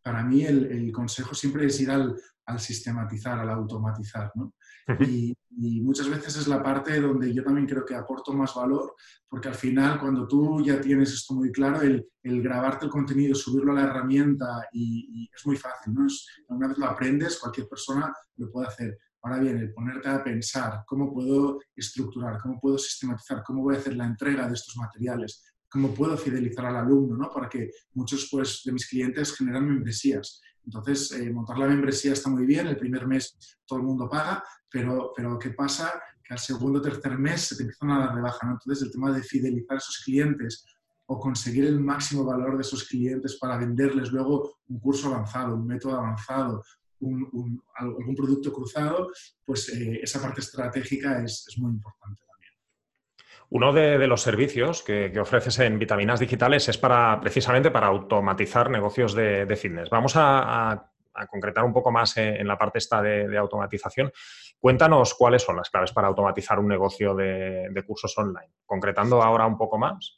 para 0.03 0.25
mí 0.25 0.45
el, 0.45 0.91
consejo 0.93 1.35
siempre 1.35 1.67
es 1.67 1.81
ir 1.81 1.91
al, 1.91 2.17
al 2.47 2.61
sistematizar, 2.61 3.39
al 3.39 3.51
automatizar, 3.51 4.33
¿no? 4.35 4.55
Y, 5.01 5.37
muchas 5.83 6.09
veces 6.09 6.37
es 6.37 6.47
la 6.47 6.63
parte 6.63 7.01
donde 7.01 7.33
yo 7.35 7.43
también 7.43 7.67
creo 7.67 7.85
que 7.85 7.95
aporto 7.95 8.33
más 8.33 8.55
valor, 8.55 8.95
porque 9.29 9.49
al 9.49 9.55
final 9.55 9.99
cuando 9.99 10.27
tú 10.27 10.63
ya 10.65 10.81
tienes 10.81 11.13
esto 11.13 11.35
muy 11.35 11.51
claro, 11.51 11.83
el, 11.83 12.07
grabarte 12.43 12.87
el 12.87 12.91
contenido, 12.91 13.35
subirlo 13.35 13.73
a 13.73 13.75
la 13.75 13.83
herramienta 13.83 14.69
y, 14.73 15.29
es 15.35 15.47
muy 15.47 15.57
fácil, 15.57 15.95
¿no? 15.95 16.07
una 16.49 16.69
vez 16.69 16.79
lo 16.79 16.87
aprendes, 16.87 17.39
cualquier 17.39 17.69
persona 17.69 18.13
lo 18.37 18.51
puede 18.51 18.69
hacer. 18.69 18.99
Ahora 19.23 19.41
bien, 19.41 19.59
el 19.59 19.73
ponerte 19.73 20.09
a 20.09 20.23
pensar 20.23 20.85
cómo 20.87 21.13
puedo 21.13 21.59
estructurar, 21.75 22.39
cómo 22.41 22.61
puedo 22.61 22.79
sistematizar, 22.79 23.43
cómo 23.45 23.63
voy 23.63 23.75
a 23.75 23.79
hacer 23.79 23.97
la 23.97 24.07
entrega 24.07 24.47
de 24.47 24.55
estos 24.55 24.77
materiales, 24.77 25.48
cómo 25.69 25.95
puedo 25.95 26.17
fidelizar 26.17 26.67
al 26.67 26.77
alumno, 26.77 27.17
¿no? 27.17 27.31
Para 27.31 27.49
que 27.49 27.71
muchos 27.95 28.29
pues, 28.31 28.63
de 28.65 28.73
mis 28.73 28.89
clientes 28.89 29.37
generan 29.37 29.67
membresías. 29.67 30.41
Entonces, 30.65 31.13
eh, 31.13 31.31
montar 31.33 31.59
la 31.59 31.67
membresía 31.67 32.13
está 32.13 32.29
muy 32.29 32.45
bien, 32.45 32.67
el 32.67 32.77
primer 32.77 33.07
mes 33.07 33.37
todo 33.67 33.79
el 33.79 33.87
mundo 33.87 34.09
paga, 34.09 34.43
pero, 34.71 35.13
pero 35.17 35.39
¿qué 35.39 35.51
pasa? 35.51 35.93
Que 36.23 36.35
al 36.35 36.39
segundo 36.39 36.79
o 36.79 36.83
tercer 36.83 37.19
mes 37.19 37.41
se 37.41 37.57
te 37.57 37.63
empiezan 37.63 37.91
a 37.91 38.01
dar 38.01 38.15
de 38.15 38.21
baja. 38.21 38.47
¿no? 38.47 38.53
Entonces, 38.53 38.85
el 38.85 38.93
tema 38.93 39.11
de 39.13 39.23
fidelizar 39.23 39.77
a 39.77 39.79
esos 39.79 40.03
clientes 40.05 40.67
o 41.07 41.19
conseguir 41.19 41.65
el 41.65 41.81
máximo 41.81 42.25
valor 42.25 42.57
de 42.57 42.63
esos 42.63 42.85
clientes 42.85 43.39
para 43.39 43.57
venderles 43.57 44.13
luego 44.13 44.59
un 44.69 44.79
curso 44.79 45.09
avanzado, 45.09 45.55
un 45.55 45.67
método 45.67 45.97
avanzado, 45.97 46.63
un, 47.01 47.63
algún 47.77 48.15
producto 48.15 48.53
cruzado, 48.53 49.11
pues 49.45 49.71
eh, 49.71 50.01
esa 50.03 50.21
parte 50.21 50.41
estratégica 50.41 51.23
es, 51.23 51.47
es 51.49 51.59
muy 51.59 51.73
importante. 51.73 52.28
Uno 53.51 53.73
de, 53.73 54.07
los 54.07 54.21
servicios 54.21 54.83
que, 54.83 55.19
ofreces 55.19 55.59
en 55.61 55.79
Vitaminas 55.79 56.21
Digitales 56.21 56.69
es 56.69 56.77
para 56.77 57.19
precisamente 57.21 57.71
para 57.71 57.87
automatizar 57.87 58.69
negocios 58.69 59.15
de, 59.15 59.57
fitness. 59.57 59.89
Vamos 59.89 60.13
a, 60.17 60.93
concretar 61.31 61.65
un 61.65 61.73
poco 61.73 61.91
más 61.91 62.17
en, 62.17 62.47
la 62.47 62.59
parte 62.59 62.79
esta 62.79 63.01
de, 63.01 63.37
automatización. 63.39 64.13
Cuéntanos 64.61 65.15
cuáles 65.15 65.43
son 65.43 65.57
las 65.57 65.71
claves 65.71 65.93
para 65.93 66.09
automatizar 66.09 66.59
un 66.59 66.69
negocio 66.69 67.15
de 67.15 67.85
cursos 67.87 68.17
online. 68.19 68.53
Concretando 68.67 69.23
ahora 69.23 69.47
un 69.47 69.57
poco 69.57 69.79
más. 69.79 70.18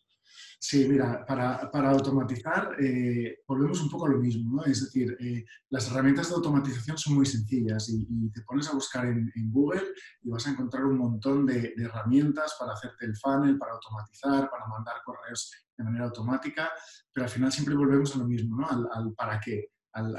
Sí, 0.63 0.87
mira, 0.87 1.25
para, 1.25 1.71
para 1.71 1.89
automatizar 1.89 2.77
eh, 2.79 3.39
volvemos 3.49 3.81
un 3.81 3.89
poco 3.89 4.05
a 4.05 4.11
lo 4.11 4.19
mismo, 4.19 4.57
¿no? 4.57 4.65
Es 4.67 4.85
decir, 4.85 5.17
eh, 5.19 5.43
las 5.71 5.91
herramientas 5.91 6.29
de 6.29 6.35
automatización 6.35 6.99
son 6.99 7.15
muy 7.15 7.25
sencillas 7.25 7.89
y, 7.89 8.31
te 8.31 8.43
pones 8.43 8.69
a 8.69 8.75
buscar 8.75 9.07
en, 9.07 9.33
en, 9.35 9.51
Google 9.51 9.85
y 10.21 10.29
vas 10.29 10.47
a 10.47 10.51
encontrar 10.51 10.85
un 10.85 10.99
montón 10.99 11.47
de, 11.47 11.73
herramientas 11.79 12.57
para 12.59 12.75
hacerte 12.75 13.07
el 13.07 13.17
funnel, 13.17 13.57
para 13.57 13.73
automatizar, 13.73 14.51
para 14.51 14.67
mandar 14.67 14.97
correos 15.03 15.51
de 15.79 15.83
manera 15.83 16.05
automática, 16.05 16.71
pero 17.11 17.25
al 17.25 17.31
final 17.31 17.51
siempre 17.51 17.75
volvemos 17.75 18.15
a 18.15 18.19
lo 18.19 18.27
mismo, 18.27 18.61
¿no? 18.61 18.69
Al, 18.69 19.15
para 19.15 19.41
qué, 19.41 19.71
al, 19.95 20.15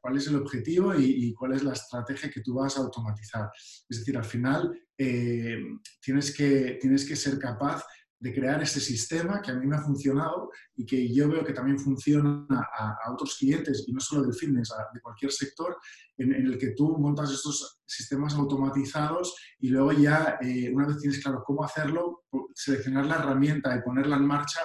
cuál 0.00 0.16
es 0.16 0.26
el 0.28 0.36
objetivo 0.36 0.94
y, 0.94 1.34
cuál 1.34 1.54
es 1.54 1.64
la 1.64 1.72
estrategia 1.72 2.30
que 2.30 2.42
tú 2.42 2.54
vas 2.54 2.76
a 2.76 2.82
automatizar. 2.82 3.50
Es 3.88 3.98
decir, 3.98 4.16
al 4.16 4.24
final 4.24 4.72
eh, 4.96 5.58
tienes, 6.00 6.32
que, 6.34 6.78
tienes 6.80 7.04
que 7.04 7.16
ser 7.16 7.40
capaz 7.40 7.84
de 8.20 8.34
crear 8.34 8.62
ese 8.62 8.80
sistema 8.80 9.40
que 9.40 9.52
a 9.52 9.54
mí 9.54 9.66
me 9.66 9.76
ha 9.76 9.82
funcionado 9.82 10.50
y 10.74 10.84
que 10.84 11.12
yo 11.12 11.28
veo 11.28 11.44
que 11.44 11.52
también 11.52 11.78
funciona 11.78 12.46
a, 12.50 13.12
otros 13.12 13.36
clientes, 13.38 13.84
y 13.86 13.92
no 13.92 14.00
solo 14.00 14.22
del 14.22 14.34
fitness, 14.34 14.72
de 14.92 15.00
cualquier 15.00 15.30
sector, 15.30 15.76
en, 16.16 16.32
el 16.32 16.58
que 16.58 16.72
tú 16.72 16.98
montas 16.98 17.30
estos 17.30 17.80
sistemas 17.86 18.34
automatizados 18.34 19.36
y 19.60 19.68
luego 19.68 19.92
ya, 19.92 20.38
eh, 20.40 20.70
una 20.72 20.88
vez 20.88 20.98
tienes 20.98 21.22
claro 21.22 21.42
cómo 21.44 21.64
hacerlo, 21.64 22.24
seleccionar 22.54 23.06
la 23.06 23.16
herramienta 23.16 23.76
y 23.76 23.82
ponerla 23.82 24.16
en 24.16 24.26
marcha, 24.26 24.60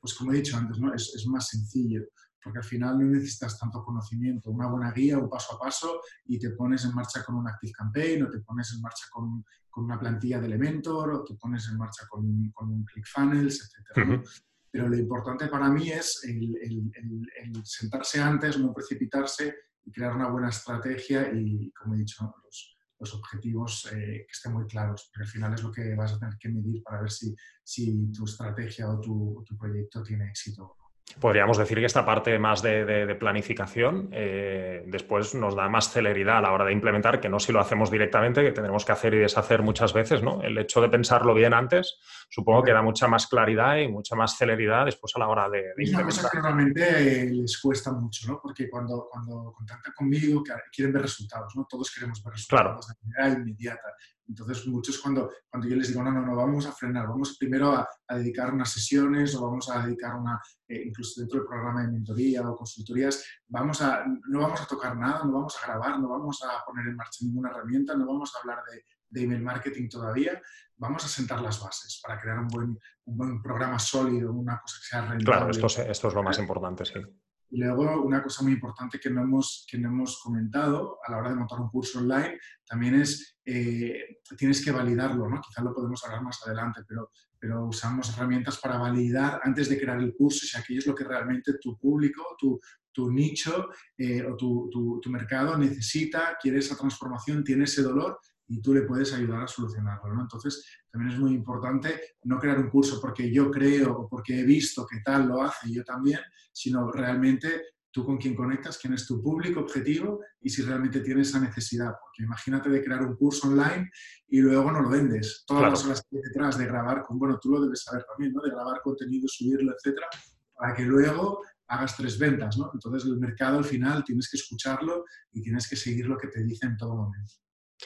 pues 0.00 0.14
como 0.14 0.32
he 0.32 0.36
dicho 0.36 0.56
antes, 0.56 0.78
¿no? 0.78 0.92
es 0.94 1.24
más 1.28 1.48
sencillo 1.48 2.02
porque 2.46 2.60
al 2.60 2.64
final 2.64 2.96
no 2.96 3.06
necesitas 3.06 3.58
tanto 3.58 3.82
conocimiento, 3.82 4.52
una 4.52 4.68
buena 4.68 4.92
guía, 4.92 5.18
un 5.18 5.28
paso 5.28 5.56
a 5.56 5.58
paso 5.58 6.00
y 6.26 6.38
te 6.38 6.50
pones 6.50 6.84
en 6.84 6.94
marcha 6.94 7.24
con 7.24 7.34
un 7.34 7.48
Active 7.48 7.72
Campaign 7.72 8.22
o 8.22 8.30
te 8.30 8.38
pones 8.38 8.72
en 8.72 8.82
marcha 8.82 9.06
con, 9.10 9.44
con 9.68 9.86
una 9.86 9.98
plantilla 9.98 10.38
de 10.38 10.46
Elementor 10.46 11.10
o 11.10 11.24
te 11.24 11.34
pones 11.34 11.68
en 11.68 11.76
marcha 11.76 12.06
con, 12.08 12.48
con 12.52 12.70
un 12.70 12.84
ClickFunnels, 12.84 13.74
etc. 13.96 14.22
Pero 14.70 14.88
lo 14.88 14.96
importante 14.96 15.48
para 15.48 15.68
mí 15.68 15.90
es 15.90 16.22
el, 16.22 16.56
el, 16.62 17.64
sentarse 17.64 18.20
antes, 18.20 18.60
no 18.60 18.72
precipitarse 18.72 19.52
y 19.84 19.90
crear 19.90 20.14
una 20.14 20.28
buena 20.28 20.50
estrategia 20.50 21.32
y, 21.34 21.72
como 21.72 21.96
he 21.96 21.98
dicho, 21.98 22.32
los, 22.44 22.78
los 23.00 23.12
objetivos 23.12 23.90
eh, 23.92 24.24
que 24.24 24.32
estén 24.32 24.52
muy 24.52 24.68
claros, 24.68 25.10
porque 25.12 25.24
al 25.24 25.32
final 25.32 25.52
es 25.54 25.64
lo 25.64 25.72
que 25.72 25.96
vas 25.96 26.12
a 26.12 26.18
tener 26.20 26.36
que 26.38 26.48
medir 26.48 26.80
para 26.84 27.00
ver 27.00 27.10
si, 27.10 27.34
si 27.64 28.12
tu 28.12 28.24
estrategia 28.24 28.88
o 28.88 29.00
tu, 29.00 29.42
tu 29.44 29.58
proyecto 29.58 30.04
tiene 30.04 30.28
éxito 30.28 30.62
o 30.62 30.76
no. 30.78 30.85
Podríamos 31.20 31.56
decir 31.56 31.78
que 31.78 31.86
esta 31.86 32.04
parte 32.04 32.38
más 32.38 32.60
de, 32.60 33.16
planificación 33.18 34.10
eh, 34.12 34.82
después 34.86 35.34
nos 35.34 35.54
da 35.54 35.68
más 35.68 35.90
celeridad 35.90 36.38
a 36.38 36.40
la 36.42 36.52
hora 36.52 36.66
de 36.66 36.72
implementar, 36.72 37.20
que 37.20 37.28
no 37.28 37.40
si 37.40 37.52
lo 37.52 37.60
hacemos 37.60 37.90
directamente, 37.90 38.42
que 38.42 38.52
tendremos 38.52 38.84
que 38.84 38.92
hacer 38.92 39.14
y 39.14 39.18
deshacer 39.18 39.62
muchas 39.62 39.94
veces, 39.94 40.22
¿no? 40.22 40.42
El 40.42 40.58
hecho 40.58 40.82
de 40.82 40.90
pensarlo 40.90 41.32
bien 41.32 41.54
antes, 41.54 41.98
supongo 42.28 42.62
que 42.62 42.72
da 42.72 42.82
mucha 42.82 43.08
más 43.08 43.28
claridad 43.28 43.76
y 43.78 43.88
mucha 43.88 44.14
más 44.14 44.36
celeridad 44.36 44.84
después 44.84 45.12
a 45.16 45.20
la 45.20 45.28
hora 45.28 45.48
de, 45.48 45.62
de 45.76 45.84
Es 45.84 45.94
una 45.94 46.04
cosa 46.04 46.28
que 46.30 46.36
normalmente 46.36 47.22
eh, 47.22 47.30
les 47.30 47.58
cuesta 47.60 47.92
mucho, 47.92 48.28
¿no? 48.28 48.40
Porque 48.42 48.68
cuando, 48.68 49.08
cuando 49.10 49.54
contactan 49.56 49.94
conmigo 49.94 50.42
quieren 50.70 50.92
ver 50.92 51.02
resultados, 51.02 51.54
¿no? 51.56 51.66
Todos 51.68 51.90
queremos 51.94 52.22
ver 52.22 52.34
resultados 52.34 52.88
de 52.88 52.94
manera 53.02 53.38
inmediata. 53.38 53.88
Entonces, 54.28 54.66
muchos 54.66 54.98
cuando, 54.98 55.30
cuando 55.48 55.68
yo 55.68 55.76
les 55.76 55.88
digo, 55.88 56.02
no, 56.02 56.10
no, 56.10 56.24
no, 56.24 56.34
vamos 56.34 56.66
a 56.66 56.72
frenar, 56.72 57.06
vamos 57.06 57.36
primero 57.38 57.72
a, 57.72 57.88
dedicar 58.08 58.52
unas 58.52 58.72
sesiones 58.72 59.34
o 59.34 59.42
vamos 59.42 59.70
a 59.70 59.86
dedicar 59.86 60.14
una, 60.16 60.40
eh, 60.68 60.82
incluso 60.86 61.20
dentro 61.20 61.38
del 61.38 61.48
programa 61.48 61.82
de 61.82 61.92
mentoría 61.92 62.48
o 62.48 62.56
consultorías, 62.56 63.24
vamos 63.48 63.80
a, 63.82 64.04
no 64.28 64.40
vamos 64.40 64.60
a 64.60 64.66
tocar 64.66 64.96
nada, 64.96 65.24
no 65.24 65.32
vamos 65.32 65.56
a 65.62 65.66
grabar, 65.66 66.00
no 66.00 66.08
vamos 66.08 66.42
a 66.42 66.64
poner 66.64 66.88
en 66.88 66.96
marcha 66.96 67.24
ninguna 67.24 67.50
herramienta, 67.50 67.96
no 67.96 68.06
vamos 68.06 68.34
a 68.34 68.40
hablar 68.40 68.64
de, 68.70 68.84
de 69.08 69.22
email 69.22 69.42
marketing 69.42 69.88
todavía, 69.88 70.40
vamos 70.76 71.04
a 71.04 71.08
sentar 71.08 71.40
las 71.40 71.62
bases 71.62 72.00
para 72.02 72.20
crear 72.20 72.38
un 72.38 72.48
buen, 72.48 72.78
un 73.04 73.16
buen 73.16 73.42
programa 73.42 73.78
sólido, 73.78 74.32
una 74.32 74.60
cosa 74.60 74.76
que 74.80 74.86
sea 74.86 75.00
rentable. 75.02 75.24
Claro, 75.24 75.50
esto 75.50 75.66
es, 75.66 75.78
esto 75.78 76.08
es 76.08 76.14
lo 76.14 76.22
más 76.22 76.38
importante, 76.38 76.84
sí. 76.84 77.00
Y 77.50 77.58
luego, 77.58 78.02
una 78.02 78.22
cosa 78.22 78.42
muy 78.42 78.52
importante 78.52 78.98
que 78.98 79.10
no 79.10 79.22
hemos, 79.22 79.66
que 79.70 79.78
no 79.78 79.88
hemos 79.88 80.20
comentado 80.20 80.98
a 81.06 81.12
la 81.12 81.18
hora 81.18 81.30
de 81.30 81.36
montar 81.36 81.60
un 81.60 81.70
curso 81.70 82.00
online 82.00 82.38
también 82.66 82.96
es, 82.96 83.38
eh, 83.44 84.18
tienes 84.36 84.64
que 84.64 84.72
validarlo, 84.72 85.28
¿no? 85.28 85.40
Quizás 85.40 85.64
lo 85.64 85.72
podemos 85.72 86.04
hablar 86.04 86.22
más 86.22 86.40
adelante, 86.44 86.82
pero, 86.86 87.10
pero 87.38 87.66
usamos 87.66 88.10
herramientas 88.10 88.58
para 88.58 88.78
validar 88.78 89.40
antes 89.44 89.68
de 89.68 89.78
crear 89.78 89.98
el 90.00 90.14
curso 90.16 90.44
si 90.44 90.58
aquello 90.58 90.80
es 90.80 90.86
lo 90.86 90.94
que 90.94 91.04
realmente 91.04 91.58
tu 91.60 91.78
público, 91.78 92.36
tu, 92.38 92.58
tu 92.92 93.12
nicho 93.12 93.68
eh, 93.96 94.24
o 94.24 94.36
tu, 94.36 94.68
tu, 94.70 95.00
tu, 95.00 95.10
mercado 95.10 95.56
necesita, 95.56 96.36
quiere 96.40 96.58
esa 96.58 96.76
transformación, 96.76 97.44
tiene 97.44 97.64
ese 97.64 97.82
dolor 97.82 98.18
y 98.48 98.60
tú 98.60 98.72
le 98.72 98.82
puedes 98.82 99.12
ayudar 99.12 99.42
a 99.42 99.48
solucionarlo. 99.48 100.14
¿no? 100.14 100.22
Entonces, 100.22 100.64
también 100.90 101.12
es 101.14 101.18
muy 101.18 101.32
importante 101.32 102.16
no 102.24 102.38
crear 102.38 102.58
un 102.58 102.70
curso 102.70 103.00
porque 103.00 103.32
yo 103.32 103.50
creo 103.50 103.92
o 103.92 104.08
porque 104.08 104.40
he 104.40 104.44
visto 104.44 104.86
que 104.86 105.00
tal 105.04 105.28
lo 105.28 105.42
hace 105.42 105.68
y 105.68 105.74
yo 105.74 105.84
también, 105.84 106.20
sino 106.52 106.90
realmente 106.90 107.62
tú 107.90 108.04
con 108.04 108.18
quién 108.18 108.34
conectas, 108.34 108.76
quién 108.76 108.92
es 108.92 109.06
tu 109.06 109.22
público 109.22 109.60
objetivo 109.60 110.20
y 110.40 110.50
si 110.50 110.60
realmente 110.60 111.00
tienes 111.00 111.28
esa 111.28 111.40
necesidad. 111.40 111.92
Porque 111.98 112.24
imagínate 112.24 112.68
de 112.68 112.84
crear 112.84 113.02
un 113.02 113.16
curso 113.16 113.48
online 113.48 113.90
y 114.28 114.40
luego 114.40 114.70
no 114.70 114.82
lo 114.82 114.90
vendes. 114.90 115.44
Todas 115.46 115.70
las 115.70 115.84
horas 115.86 116.02
que 116.02 116.18
hay 116.18 116.22
detrás 116.22 116.58
de 116.58 116.66
grabar, 116.66 117.02
con, 117.02 117.18
bueno, 117.18 117.38
tú 117.40 117.50
lo 117.50 117.62
debes 117.62 117.82
saber 117.82 118.04
también, 118.04 118.34
¿no? 118.34 118.42
De 118.42 118.50
grabar 118.50 118.82
contenido, 118.82 119.26
subirlo, 119.28 119.72
etcétera, 119.72 120.08
para 120.54 120.74
que 120.74 120.82
luego 120.84 121.40
hagas 121.68 121.96
tres 121.96 122.18
ventas, 122.18 122.58
¿no? 122.58 122.70
Entonces 122.72 123.08
el 123.08 123.18
mercado 123.18 123.58
al 123.58 123.64
final 123.64 124.04
tienes 124.04 124.28
que 124.30 124.36
escucharlo 124.36 125.06
y 125.32 125.40
tienes 125.40 125.66
que 125.66 125.76
seguir 125.76 126.06
lo 126.06 126.18
que 126.18 126.28
te 126.28 126.44
dice 126.44 126.66
en 126.66 126.76
todo 126.76 126.94
momento. 126.94 127.32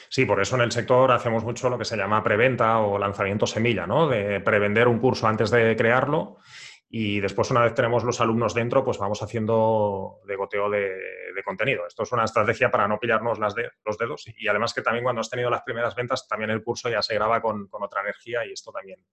Sí, 0.09 0.25
por 0.25 0.41
eso 0.41 0.55
en 0.55 0.61
el 0.61 0.71
sector 0.71 1.11
hacemos 1.11 1.43
mucho 1.43 1.69
lo 1.69 1.77
que 1.77 1.85
se 1.85 1.97
llama 1.97 2.23
preventa 2.23 2.79
o 2.79 2.97
lanzamiento 2.97 3.45
semilla, 3.45 3.85
¿no? 3.85 4.07
De 4.07 4.39
prevender 4.39 4.87
un 4.87 4.99
curso 4.99 5.27
antes 5.27 5.51
de 5.51 5.75
crearlo 5.75 6.37
y 6.93 7.21
después 7.21 7.49
una 7.49 7.61
vez 7.61 7.73
tenemos 7.73 8.03
los 8.03 8.19
alumnos 8.19 8.53
dentro, 8.53 8.83
pues 8.83 8.97
vamos 8.97 9.23
haciendo 9.23 10.19
de 10.25 10.35
goteo 10.35 10.69
de, 10.69 10.91
contenido. 11.45 11.87
Esto 11.87 12.03
es 12.03 12.11
una 12.11 12.25
estrategia 12.25 12.69
para 12.69 12.87
no 12.87 12.99
pillarnos 12.99 13.39
las 13.39 13.55
los 13.83 13.97
dedos 13.97 14.25
y 14.37 14.47
además 14.47 14.73
que 14.73 14.81
también 14.81 15.03
cuando 15.03 15.21
has 15.21 15.29
tenido 15.29 15.49
las 15.49 15.63
primeras 15.63 15.95
ventas, 15.95 16.27
también 16.27 16.51
el 16.51 16.63
curso 16.63 16.89
ya 16.89 17.01
se 17.01 17.15
graba 17.15 17.41
con, 17.41 17.67
otra 17.71 18.01
energía 18.01 18.45
y 18.45 18.51
esto 18.51 18.71
también, 18.71 19.03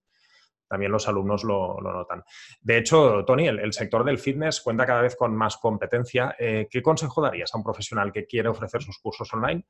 también 0.67 0.91
los 0.91 1.07
alumnos 1.07 1.43
lo, 1.43 1.79
notan. 1.81 2.23
De 2.61 2.77
hecho, 2.77 3.23
Tony, 3.25 3.47
el, 3.47 3.73
sector 3.73 4.03
del 4.03 4.19
fitness 4.19 4.61
cuenta 4.61 4.85
cada 4.85 5.01
vez 5.01 5.15
con 5.15 5.35
más 5.35 5.57
competencia. 5.57 6.35
Eh, 6.37 6.67
¿Qué 6.69 6.83
consejo 6.83 7.21
darías 7.21 7.53
a 7.53 7.57
un 7.57 7.63
profesional 7.63 8.11
que 8.11 8.25
quiere 8.27 8.49
ofrecer 8.49 8.83
sus 8.83 8.99
cursos 8.99 9.33
online? 9.33 9.65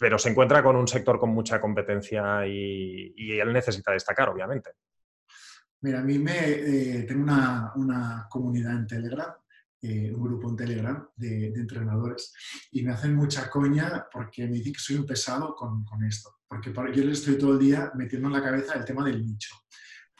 Pero 0.00 0.18
se 0.18 0.30
encuentra 0.30 0.62
con 0.62 0.76
un 0.76 0.88
sector 0.88 1.20
con 1.20 1.28
mucha 1.28 1.60
competencia 1.60 2.46
y, 2.46 3.38
él 3.38 3.52
necesita 3.52 3.92
destacar, 3.92 4.30
obviamente. 4.30 4.70
Mira, 5.82 6.00
a 6.00 6.02
mí 6.02 6.18
me 6.18 6.38
eh, 6.38 7.02
tengo 7.06 7.24
una, 7.24 8.26
comunidad 8.30 8.76
en 8.76 8.86
Telegram, 8.86 9.30
eh, 9.82 10.10
un 10.10 10.22
grupo 10.22 10.48
en 10.48 10.56
Telegram 10.56 11.06
de, 11.14 11.48
entrenadores, 11.48 12.32
y 12.72 12.82
me 12.82 12.92
hacen 12.92 13.14
mucha 13.14 13.50
coña 13.50 14.06
porque 14.10 14.46
me 14.46 14.56
dicen 14.56 14.72
que 14.72 14.80
soy 14.80 14.96
un 14.96 15.06
pesado 15.06 15.54
con, 15.54 15.84
con 15.84 16.02
esto, 16.02 16.30
porque 16.48 16.72
yo 16.72 17.04
les 17.04 17.18
estoy 17.18 17.36
todo 17.36 17.52
el 17.52 17.58
día 17.58 17.92
metiendo 17.94 18.28
en 18.28 18.32
la 18.32 18.42
cabeza 18.42 18.78
el 18.78 18.86
tema 18.86 19.04
del 19.04 19.22
nicho. 19.22 19.54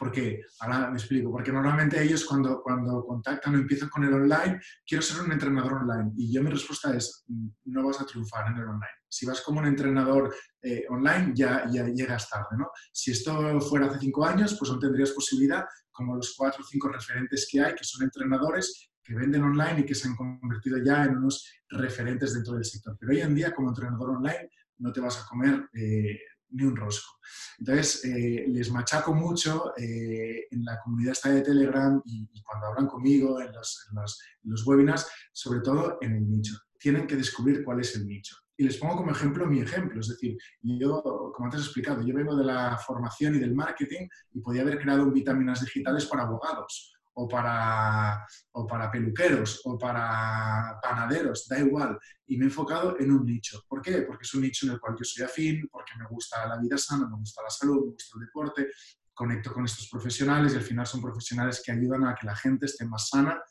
Porque, 0.01 0.41
ahora 0.61 0.89
me 0.89 0.97
explico, 0.97 1.29
porque 1.31 1.51
normalmente 1.51 2.01
ellos 2.01 2.25
cuando, 2.25 2.59
cuando 2.63 3.05
contactan 3.05 3.53
o 3.53 3.57
empiezan 3.59 3.87
con 3.87 4.03
el 4.03 4.11
online, 4.11 4.59
quiero 4.83 5.03
ser 5.03 5.21
un 5.21 5.31
entrenador 5.31 5.73
online. 5.73 6.11
Y 6.17 6.33
yo 6.33 6.41
mi 6.41 6.49
respuesta 6.49 6.91
es, 6.95 7.23
no 7.65 7.85
vas 7.85 8.01
a 8.01 8.05
triunfar 8.07 8.47
en 8.47 8.57
el 8.57 8.63
online. 8.63 8.97
Si 9.07 9.27
vas 9.27 9.41
como 9.41 9.59
un 9.59 9.67
entrenador 9.67 10.33
eh, 10.59 10.85
online, 10.89 11.33
ya, 11.35 11.69
ya 11.71 11.85
llegas 11.85 12.27
tarde, 12.27 12.57
¿no? 12.57 12.71
Si 12.91 13.11
esto 13.11 13.61
fuera 13.61 13.85
hace 13.85 13.99
cinco 13.99 14.25
años, 14.25 14.55
pues 14.57 14.71
no 14.71 14.79
tendrías 14.79 15.11
posibilidad, 15.11 15.65
como 15.91 16.15
los 16.15 16.33
cuatro 16.35 16.63
o 16.63 16.67
cinco 16.67 16.87
referentes 16.87 17.47
que 17.47 17.61
hay, 17.61 17.75
que 17.75 17.83
son 17.83 18.01
entrenadores 18.01 18.89
que 19.03 19.13
venden 19.13 19.43
online 19.43 19.81
y 19.81 19.85
que 19.85 19.93
se 19.93 20.07
han 20.07 20.15
convertido 20.15 20.79
ya 20.83 21.03
en 21.03 21.17
unos 21.17 21.47
referentes 21.69 22.33
dentro 22.33 22.55
del 22.55 22.65
sector. 22.65 22.97
Pero 22.99 23.11
hoy 23.11 23.21
en 23.21 23.35
día, 23.35 23.53
como 23.53 23.69
entrenador 23.69 24.09
online, 24.17 24.49
no 24.79 24.91
te 24.91 24.99
vas 24.99 25.21
a 25.21 25.27
comer 25.27 25.69
eh, 25.73 26.19
ni 26.51 26.63
un 26.63 26.75
rosco. 26.75 27.19
Entonces, 27.59 28.03
eh, 28.05 28.45
les 28.47 28.71
machaco 28.71 29.13
mucho 29.13 29.73
eh, 29.77 30.47
en 30.49 30.65
la 30.65 30.79
comunidad 30.79 31.13
esta 31.13 31.29
de 31.29 31.41
Telegram 31.41 32.01
y, 32.05 32.27
cuando 32.43 32.67
hablan 32.67 32.87
conmigo 32.87 33.39
en 33.41 33.53
los, 33.53 33.87
en, 33.91 34.51
los, 34.51 34.67
webinars, 34.67 35.07
sobre 35.31 35.61
todo 35.61 35.97
en 36.01 36.15
el 36.15 36.29
nicho. 36.29 36.55
Tienen 36.79 37.07
que 37.07 37.15
descubrir 37.15 37.63
cuál 37.63 37.79
es 37.79 37.95
el 37.95 38.07
nicho. 38.07 38.35
Y 38.57 38.63
les 38.63 38.77
pongo 38.77 38.97
como 38.97 39.11
ejemplo 39.11 39.47
mi 39.47 39.61
ejemplo, 39.61 39.99
es 40.01 40.09
decir, 40.09 40.37
yo, 40.61 41.01
como 41.01 41.45
antes 41.45 41.61
he 41.61 41.63
explicado, 41.63 42.05
yo 42.05 42.13
vengo 42.13 42.35
de 42.35 42.43
la 42.43 42.77
formación 42.77 43.35
y 43.35 43.39
del 43.39 43.55
marketing 43.55 44.07
y 44.33 44.41
podía 44.41 44.61
haber 44.61 44.79
creado 44.79 45.09
vitaminas 45.09 45.61
digitales 45.61 46.05
para 46.05 46.23
abogados 46.23 46.93
o 47.13 47.27
para, 47.27 48.25
o 48.51 48.65
para 48.65 48.89
peluqueros 48.89 49.61
o 49.65 49.77
para 49.77 50.79
panaderos, 50.81 51.47
da 51.47 51.59
igual. 51.59 51.97
Y 52.27 52.37
me 52.37 52.45
he 52.45 52.47
enfocado 52.47 52.99
en 52.99 53.11
un 53.11 53.25
nicho. 53.25 53.63
¿Por 53.67 53.81
qué? 53.81 54.03
Porque 54.03 54.23
es 54.23 54.33
un 54.33 54.41
nicho 54.41 54.65
en 54.65 54.73
el 54.73 54.79
cual 54.79 54.95
yo 54.97 55.03
soy 55.03 55.25
afín, 55.25 55.67
porque 55.71 55.93
me 55.97 56.05
gusta 56.07 56.47
la 56.47 56.57
vida 56.57 56.77
sana, 56.77 57.07
me 57.07 57.17
gusta 57.17 57.41
la 57.43 57.49
salud, 57.49 57.85
me 57.85 57.91
gusta 57.91 58.17
el 58.17 58.25
deporte, 58.25 58.69
conecto 59.13 59.53
con 59.53 59.65
estos 59.65 59.89
profesionales 59.89 60.53
y 60.53 60.57
al 60.57 60.63
final 60.63 60.87
son 60.87 61.01
profesionales 61.01 61.61
que 61.63 61.71
ayudan 61.71 62.05
a 62.05 62.15
que 62.15 62.25
la 62.25 62.35
gente 62.35 62.65
esté 62.65 62.85
más 62.85 63.09
sana, 63.09 63.41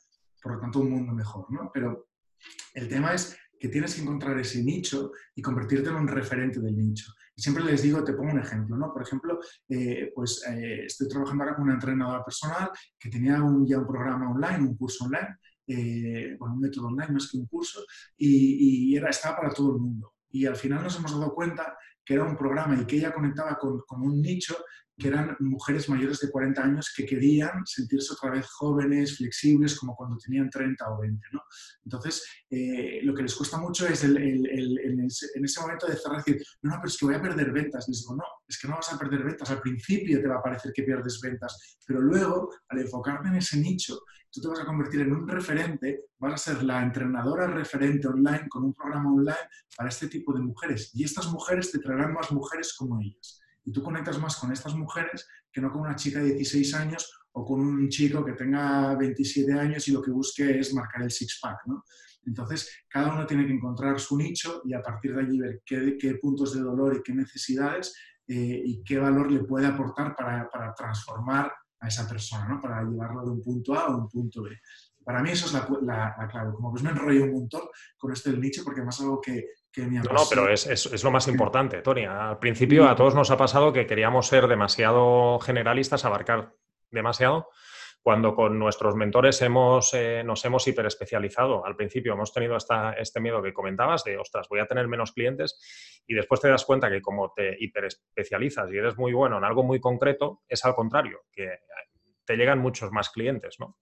por 0.41 0.55
lo 0.55 0.59
tanto 0.59 0.79
un 0.79 0.89
mundo 0.89 1.13
mejor. 1.13 1.45
¿no? 1.49 1.69
Pero 1.73 2.09
el 2.73 2.87
tema 2.87 3.13
es 3.13 3.37
que 3.61 3.69
tienes 3.69 3.93
que 3.93 4.01
encontrar 4.01 4.39
ese 4.39 4.63
nicho 4.63 5.11
y 5.35 5.41
convertirte 5.41 5.89
en 5.89 5.95
un 5.95 6.07
referente 6.07 6.59
del 6.59 6.75
nicho. 6.75 7.13
Y 7.35 7.43
siempre 7.43 7.63
les 7.63 7.83
digo, 7.83 8.03
te 8.03 8.13
pongo 8.13 8.31
un 8.31 8.39
ejemplo, 8.39 8.75
¿no? 8.75 8.91
Por 8.91 9.03
ejemplo, 9.03 9.39
eh, 9.69 10.11
pues 10.15 10.43
eh, 10.49 10.85
estoy 10.85 11.07
trabajando 11.07 11.43
ahora 11.43 11.55
con 11.55 11.65
una 11.65 11.75
entrenadora 11.75 12.25
personal 12.25 12.71
que 12.97 13.11
tenía 13.11 13.37
ya 13.67 13.77
un 13.77 13.87
programa 13.87 14.31
online, 14.31 14.67
un 14.67 14.75
curso 14.75 15.05
online, 15.05 15.37
eh, 15.67 16.35
un 16.39 16.59
método 16.59 16.87
online 16.87 17.13
más 17.13 17.29
que 17.29 17.37
un 17.37 17.45
curso, 17.45 17.85
y, 18.17 18.95
era, 18.95 19.11
estaba 19.11 19.37
para 19.37 19.53
todo 19.53 19.75
el 19.75 19.79
mundo. 19.79 20.15
Y 20.31 20.47
al 20.47 20.55
final 20.55 20.83
nos 20.83 20.97
hemos 20.97 21.11
dado 21.11 21.31
cuenta 21.35 21.77
que 22.03 22.15
era 22.15 22.23
un 22.23 22.35
programa 22.35 22.81
y 22.81 22.85
que 22.85 22.95
ella 22.95 23.13
conectaba 23.13 23.59
con, 23.59 23.81
con 23.81 24.01
un 24.01 24.19
nicho 24.23 24.57
que 25.01 25.07
eran 25.07 25.35
mujeres 25.39 25.89
mayores 25.89 26.19
de 26.19 26.29
40 26.29 26.63
años 26.63 26.93
que 26.95 27.05
querían 27.05 27.65
sentirse 27.65 28.13
otra 28.13 28.29
vez 28.29 28.45
jóvenes, 28.47 29.17
flexibles, 29.17 29.77
como 29.79 29.95
cuando 29.95 30.17
tenían 30.17 30.49
30 30.49 30.89
o 30.89 31.01
20. 31.01 31.27
¿no? 31.31 31.41
Entonces, 31.83 32.23
eh, 32.49 32.99
lo 33.03 33.15
que 33.15 33.23
les 33.23 33.33
cuesta 33.33 33.57
mucho 33.57 33.87
es 33.87 34.03
el, 34.03 34.15
el, 34.17 34.79
en, 34.79 35.05
ese, 35.05 35.61
momento 35.61 35.87
de 35.87 35.95
cerrar 35.97 36.23
decir, 36.23 36.41
no, 36.61 36.71
no, 36.71 36.77
pero 36.77 36.87
es 36.87 36.97
que 36.97 37.05
voy 37.05 37.15
a 37.15 37.21
perder 37.21 37.51
ventas. 37.51 37.87
Les 37.87 38.01
digo, 38.01 38.15
no, 38.15 38.23
es 38.47 38.59
que 38.59 38.67
no 38.67 38.75
vas 38.75 38.93
a 38.93 38.99
perder 38.99 39.23
ventas. 39.23 39.49
Al 39.49 39.61
principio 39.61 40.21
te 40.21 40.27
va 40.27 40.37
a 40.37 40.43
parecer 40.43 40.71
que 40.71 40.83
pierdes 40.83 41.19
ventas, 41.19 41.77
pero 41.87 41.99
luego, 41.99 42.53
al 42.69 42.79
enfocarte 42.79 43.29
en 43.29 43.35
ese 43.37 43.57
nicho, 43.57 43.99
tú 44.29 44.39
te 44.39 44.47
vas 44.47 44.59
a 44.59 44.65
convertir 44.65 45.01
en 45.01 45.13
un 45.13 45.27
referente, 45.27 46.05
vas 46.19 46.33
a 46.33 46.53
ser 46.53 46.63
la 46.63 46.83
entrenadora 46.83 47.47
referente 47.47 48.07
online 48.07 48.47
con 48.49 48.65
un 48.65 48.73
programa 48.73 49.11
online 49.11 49.49
para 49.75 49.89
este 49.89 50.07
tipo 50.07 50.31
de 50.33 50.41
mujeres. 50.41 50.91
Y 50.93 51.03
estas 51.03 51.27
mujeres 51.31 51.71
te 51.71 51.79
traerán 51.79 52.13
más 52.13 52.31
mujeres 52.31 52.75
como 52.77 53.01
ellas 53.01 53.40
y 53.63 53.71
tú 53.71 53.83
conectas 53.83 54.19
más 54.19 54.35
con 54.37 54.51
estas 54.51 54.75
mujeres 54.75 55.27
que 55.51 55.61
no 55.61 55.71
con 55.71 55.81
una 55.81 55.95
chica 55.95 56.19
de 56.19 56.33
16 56.33 56.73
años 56.75 57.19
o 57.33 57.45
con 57.45 57.61
un 57.61 57.89
chico 57.89 58.25
que 58.25 58.33
tenga 58.33 58.95
27 58.95 59.53
años 59.53 59.87
y 59.87 59.91
lo 59.91 60.01
que 60.01 60.11
busque 60.11 60.59
es 60.59 60.73
marcar 60.73 61.03
el 61.03 61.11
six-pack. 61.11 61.67
¿no? 61.67 61.83
Entonces, 62.25 62.83
cada 62.87 63.13
uno 63.13 63.25
tiene 63.25 63.45
que 63.45 63.53
encontrar 63.53 63.99
su 63.99 64.17
nicho 64.17 64.61
y 64.65 64.73
a 64.73 64.81
partir 64.81 65.15
de 65.15 65.21
allí 65.21 65.39
ver 65.39 65.61
qué, 65.65 65.97
qué 65.99 66.15
puntos 66.15 66.53
de 66.53 66.61
dolor 66.61 66.97
y 66.97 67.03
qué 67.03 67.13
necesidades 67.13 67.95
eh, 68.27 68.61
y 68.65 68.83
qué 68.83 68.97
valor 68.99 69.31
le 69.31 69.43
puede 69.43 69.67
aportar 69.67 70.15
para, 70.15 70.49
para 70.49 70.73
transformar 70.73 71.51
a 71.79 71.87
esa 71.87 72.07
persona, 72.07 72.47
¿no? 72.47 72.61
para 72.61 72.83
llevarlo 72.83 73.25
de 73.25 73.31
un 73.31 73.41
punto 73.41 73.73
A 73.73 73.85
a 73.85 73.95
un 73.95 74.07
punto 74.07 74.43
B. 74.43 74.51
Para 75.03 75.23
mí 75.23 75.31
eso 75.31 75.47
es 75.47 75.53
la, 75.53 75.67
la, 75.81 76.27
clave. 76.27 76.53
Como 76.53 76.69
pues 76.69 76.83
me 76.83 76.91
enrollo 76.91 77.23
un 77.23 77.33
montón 77.33 77.63
con 77.97 78.11
esto 78.11 78.29
del 78.29 78.39
nicho 78.39 78.63
porque 78.63 78.83
más 78.83 79.01
algo 79.01 79.19
que, 79.19 79.47
no, 79.77 80.01
no, 80.03 80.21
pero 80.29 80.49
es, 80.49 81.03
lo 81.03 81.11
más 81.11 81.27
importante, 81.27 81.81
Tony. 81.81 82.05
Al 82.05 82.39
principio 82.39 82.87
a 82.89 82.95
todos 82.95 83.15
nos 83.15 83.31
ha 83.31 83.37
pasado 83.37 83.71
que 83.71 83.85
queríamos 83.85 84.27
ser 84.27 84.47
demasiado 84.47 85.39
generalistas, 85.39 86.03
abarcar 86.03 86.53
demasiado, 86.89 87.49
cuando 88.01 88.35
con 88.35 88.57
nuestros 88.59 88.95
mentores 88.95 89.41
hemos, 89.41 89.93
eh, 89.93 90.23
nos 90.25 90.43
hemos 90.43 90.67
hiperespecializado. 90.67 91.65
Al 91.65 91.75
principio 91.75 92.13
hemos 92.13 92.33
tenido 92.33 92.55
hasta 92.55 92.93
este 92.93 93.21
miedo 93.21 93.41
que 93.41 93.53
comentabas 93.53 94.03
de, 94.03 94.17
ostras, 94.17 94.47
voy 94.49 94.59
a 94.59 94.65
tener 94.65 94.87
menos 94.87 95.13
clientes 95.13 96.03
y 96.07 96.15
después 96.15 96.41
te 96.41 96.49
das 96.49 96.65
cuenta 96.65 96.89
que 96.89 97.01
como 97.01 97.31
te 97.31 97.55
hiperespecializas 97.59 98.71
y 98.71 98.77
eres 98.77 98.97
muy 98.97 99.13
bueno 99.13 99.37
en 99.37 99.43
algo 99.43 99.63
muy 99.63 99.79
concreto, 99.79 100.41
es 100.47 100.65
al 100.65 100.75
contrario, 100.75 101.21
que 101.31 101.59
te 102.31 102.37
llegan 102.37 102.59
muchos 102.59 102.93
más 102.93 103.09
clientes, 103.09 103.57
¿no? 103.59 103.77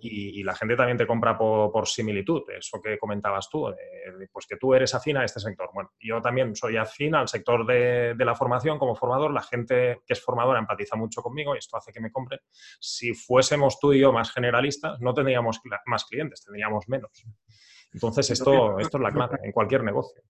Y, 0.00 0.44
la 0.44 0.54
gente 0.54 0.76
también 0.76 0.96
te 0.96 1.06
compra 1.06 1.36
por, 1.36 1.88
similitud, 1.88 2.42
eso 2.56 2.80
que 2.80 2.96
comentabas 2.96 3.48
tú, 3.50 3.74
pues 4.32 4.46
que 4.46 4.56
tú 4.56 4.72
eres 4.72 4.94
afín 4.94 5.16
a 5.16 5.24
este 5.24 5.40
sector. 5.40 5.68
Bueno, 5.74 5.90
yo 5.98 6.22
también 6.22 6.54
soy 6.54 6.76
afín 6.76 7.16
al 7.16 7.26
sector 7.26 7.66
de, 7.66 8.14
la 8.16 8.36
formación 8.36 8.78
como 8.78 8.94
formador, 8.94 9.32
la 9.32 9.42
gente 9.42 10.00
que 10.06 10.12
es 10.12 10.22
formadora 10.22 10.60
empatiza 10.60 10.94
mucho 10.94 11.22
conmigo 11.22 11.56
y 11.56 11.58
esto 11.58 11.76
hace 11.76 11.92
que 11.92 12.00
me 12.00 12.12
compre. 12.12 12.42
Si 12.78 13.14
fuésemos 13.14 13.80
tú 13.80 13.92
y 13.92 13.98
yo 13.98 14.12
más 14.12 14.30
generalistas, 14.30 15.00
no 15.00 15.12
tendríamos 15.12 15.60
más 15.86 16.04
clientes, 16.04 16.44
tendríamos 16.44 16.88
menos. 16.88 17.10
Entonces, 17.92 18.30
esto, 18.30 18.78
esto 18.78 18.98
es 18.98 19.02
la 19.02 19.10
clave 19.10 19.38
en 19.42 19.50
cualquier 19.50 19.82
negocio. 19.82 20.22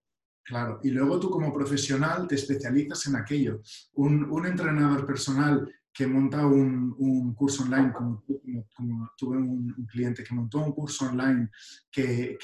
Claro, 0.48 0.80
y 0.82 0.90
luego 0.90 1.20
tú 1.20 1.28
como 1.28 1.52
profesional 1.52 2.26
te 2.26 2.36
especializas 2.36 3.06
en 3.06 3.16
aquello. 3.16 3.60
Un, 3.96 4.46
entrenador 4.46 5.04
personal 5.04 5.70
que 5.98 6.06
monta 6.06 6.46
un, 6.46 7.34
curso 7.34 7.64
online, 7.64 7.92
como, 7.92 8.22
tuve 9.16 9.36
un, 9.36 9.74
cliente 9.90 10.22
que 10.22 10.32
montó 10.32 10.58
un 10.58 10.70
curso 10.70 11.06
online 11.06 11.50
que, 11.90 12.38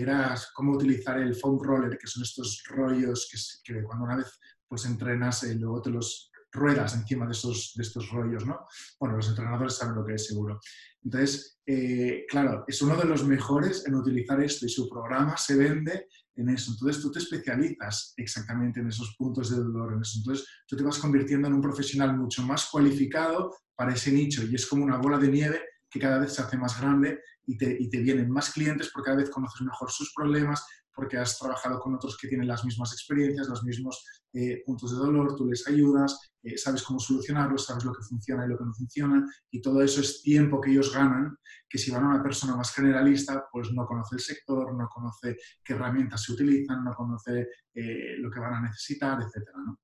era 0.00 0.36
cómo 0.54 0.74
utilizar 0.74 1.18
el 1.18 1.34
foam 1.34 1.58
roller, 1.60 1.98
que 1.98 2.06
son 2.06 2.22
estos 2.22 2.62
rollos 2.68 3.28
que, 3.64 3.82
cuando 3.82 4.04
una 4.04 4.14
vez 4.14 4.38
pues 4.68 4.84
entrenas, 4.84 5.42
y 5.42 5.50
eh, 5.50 5.54
luego 5.56 5.82
te 5.82 5.90
los 5.90 6.29
ruedas 6.52 6.94
encima 6.94 7.26
de 7.26 7.32
estos, 7.32 7.72
de 7.76 7.82
estos 7.82 8.10
rollos, 8.10 8.46
¿no? 8.46 8.66
Bueno, 8.98 9.16
los 9.16 9.28
entrenadores 9.28 9.76
saben 9.76 9.94
lo 9.94 10.04
que 10.04 10.14
es 10.14 10.26
seguro. 10.26 10.60
Entonces, 11.02 11.60
eh, 11.66 12.24
claro, 12.28 12.64
es 12.66 12.82
uno 12.82 12.96
de 12.96 13.04
los 13.04 13.24
mejores 13.24 13.86
en 13.86 13.94
utilizar 13.94 14.42
esto 14.42 14.66
y 14.66 14.68
su 14.68 14.88
programa 14.88 15.36
se 15.36 15.56
vende 15.56 16.08
en 16.36 16.48
eso. 16.48 16.72
Entonces, 16.72 17.02
tú 17.02 17.10
te 17.10 17.18
especializas 17.20 18.14
exactamente 18.16 18.80
en 18.80 18.88
esos 18.88 19.14
puntos 19.16 19.50
de 19.50 19.56
dolor, 19.56 19.94
en 19.94 20.00
eso. 20.00 20.18
Entonces, 20.18 20.46
tú 20.66 20.76
te 20.76 20.82
vas 20.82 20.98
convirtiendo 20.98 21.48
en 21.48 21.54
un 21.54 21.62
profesional 21.62 22.16
mucho 22.16 22.42
más 22.42 22.68
cualificado 22.70 23.54
para 23.74 23.94
ese 23.94 24.12
nicho 24.12 24.44
y 24.44 24.54
es 24.54 24.66
como 24.66 24.84
una 24.84 24.98
bola 24.98 25.18
de 25.18 25.28
nieve 25.28 25.60
que 25.88 25.98
cada 25.98 26.18
vez 26.18 26.34
se 26.34 26.42
hace 26.42 26.56
más 26.56 26.80
grande 26.80 27.20
y 27.46 27.56
te, 27.56 27.76
y 27.78 27.88
te 27.88 27.98
vienen 27.98 28.30
más 28.30 28.52
clientes 28.52 28.90
porque 28.92 29.06
cada 29.06 29.18
vez 29.18 29.30
conoces 29.30 29.62
mejor 29.62 29.90
sus 29.90 30.12
problemas, 30.14 30.64
porque 31.00 31.16
has 31.16 31.38
trabajado 31.38 31.80
con 31.80 31.94
otros 31.94 32.18
que 32.18 32.28
tienen 32.28 32.46
las 32.46 32.62
mismas 32.62 32.92
experiencias, 32.92 33.48
los 33.48 33.64
mismos 33.64 34.04
eh, 34.34 34.62
puntos 34.66 34.90
de 34.90 34.98
dolor, 34.98 35.34
tú 35.34 35.46
les 35.46 35.66
ayudas, 35.66 36.30
eh, 36.42 36.58
sabes 36.58 36.82
cómo 36.82 37.00
solucionarlos, 37.00 37.64
sabes 37.64 37.86
lo 37.86 37.92
que 37.94 38.02
funciona 38.02 38.44
y 38.44 38.50
lo 38.50 38.58
que 38.58 38.66
no 38.66 38.74
funciona, 38.74 39.24
y 39.50 39.62
todo 39.62 39.80
eso 39.80 40.02
es 40.02 40.20
tiempo 40.20 40.60
que 40.60 40.72
ellos 40.72 40.92
ganan, 40.94 41.38
que 41.66 41.78
si 41.78 41.90
van 41.90 42.04
a 42.04 42.08
una 42.08 42.22
persona 42.22 42.54
más 42.54 42.74
generalista, 42.74 43.46
pues 43.50 43.72
no 43.72 43.86
conoce 43.86 44.16
el 44.16 44.20
sector, 44.20 44.76
no 44.76 44.88
conoce 44.90 45.38
qué 45.64 45.72
herramientas 45.72 46.22
se 46.22 46.32
utilizan, 46.32 46.84
no 46.84 46.94
conoce 46.94 47.48
eh, 47.72 48.16
lo 48.18 48.30
que 48.30 48.40
van 48.40 48.52
a 48.52 48.60
necesitar, 48.60 49.22
etcétera, 49.22 49.56
¿no? 49.64 49.78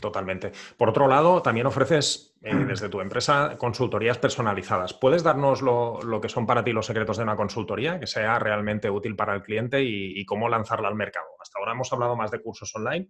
Totalmente. 0.00 0.52
Por 0.76 0.88
otro 0.88 1.06
lado, 1.06 1.42
también 1.42 1.66
ofreces 1.66 2.36
eh, 2.42 2.54
desde 2.54 2.88
tu 2.88 3.00
empresa 3.00 3.56
consultorías 3.58 4.18
personalizadas. 4.18 4.94
¿Puedes 4.94 5.22
darnos 5.22 5.62
lo, 5.62 6.20
que 6.20 6.28
son 6.28 6.46
para 6.46 6.64
ti 6.64 6.72
los 6.72 6.86
secretos 6.86 7.16
de 7.16 7.22
una 7.24 7.36
consultoría 7.36 7.98
que 7.98 8.06
sea 8.06 8.38
realmente 8.38 8.90
útil 8.90 9.16
para 9.16 9.34
el 9.34 9.42
cliente 9.42 9.82
y, 9.82 10.24
cómo 10.24 10.48
lanzarla 10.48 10.88
al 10.88 10.94
mercado? 10.94 11.26
Hasta 11.40 11.58
ahora 11.58 11.72
hemos 11.72 11.92
hablado 11.92 12.16
más 12.16 12.30
de 12.30 12.40
cursos 12.40 12.74
online. 12.74 13.08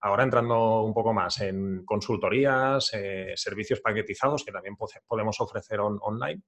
Ahora 0.00 0.22
entrando 0.22 0.82
un 0.82 0.92
poco 0.92 1.12
más 1.12 1.40
en 1.40 1.84
consultorías, 1.84 2.90
eh, 2.92 3.32
servicios 3.36 3.80
paquetizados 3.80 4.44
que 4.44 4.52
también 4.52 4.76
podemos 5.06 5.40
ofrecer 5.40 5.80
online. 5.80 6.42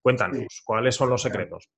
Cuéntanos, 0.00 0.62
¿cuáles 0.64 0.94
son 0.94 1.10
los 1.10 1.22
secretos? 1.22 1.68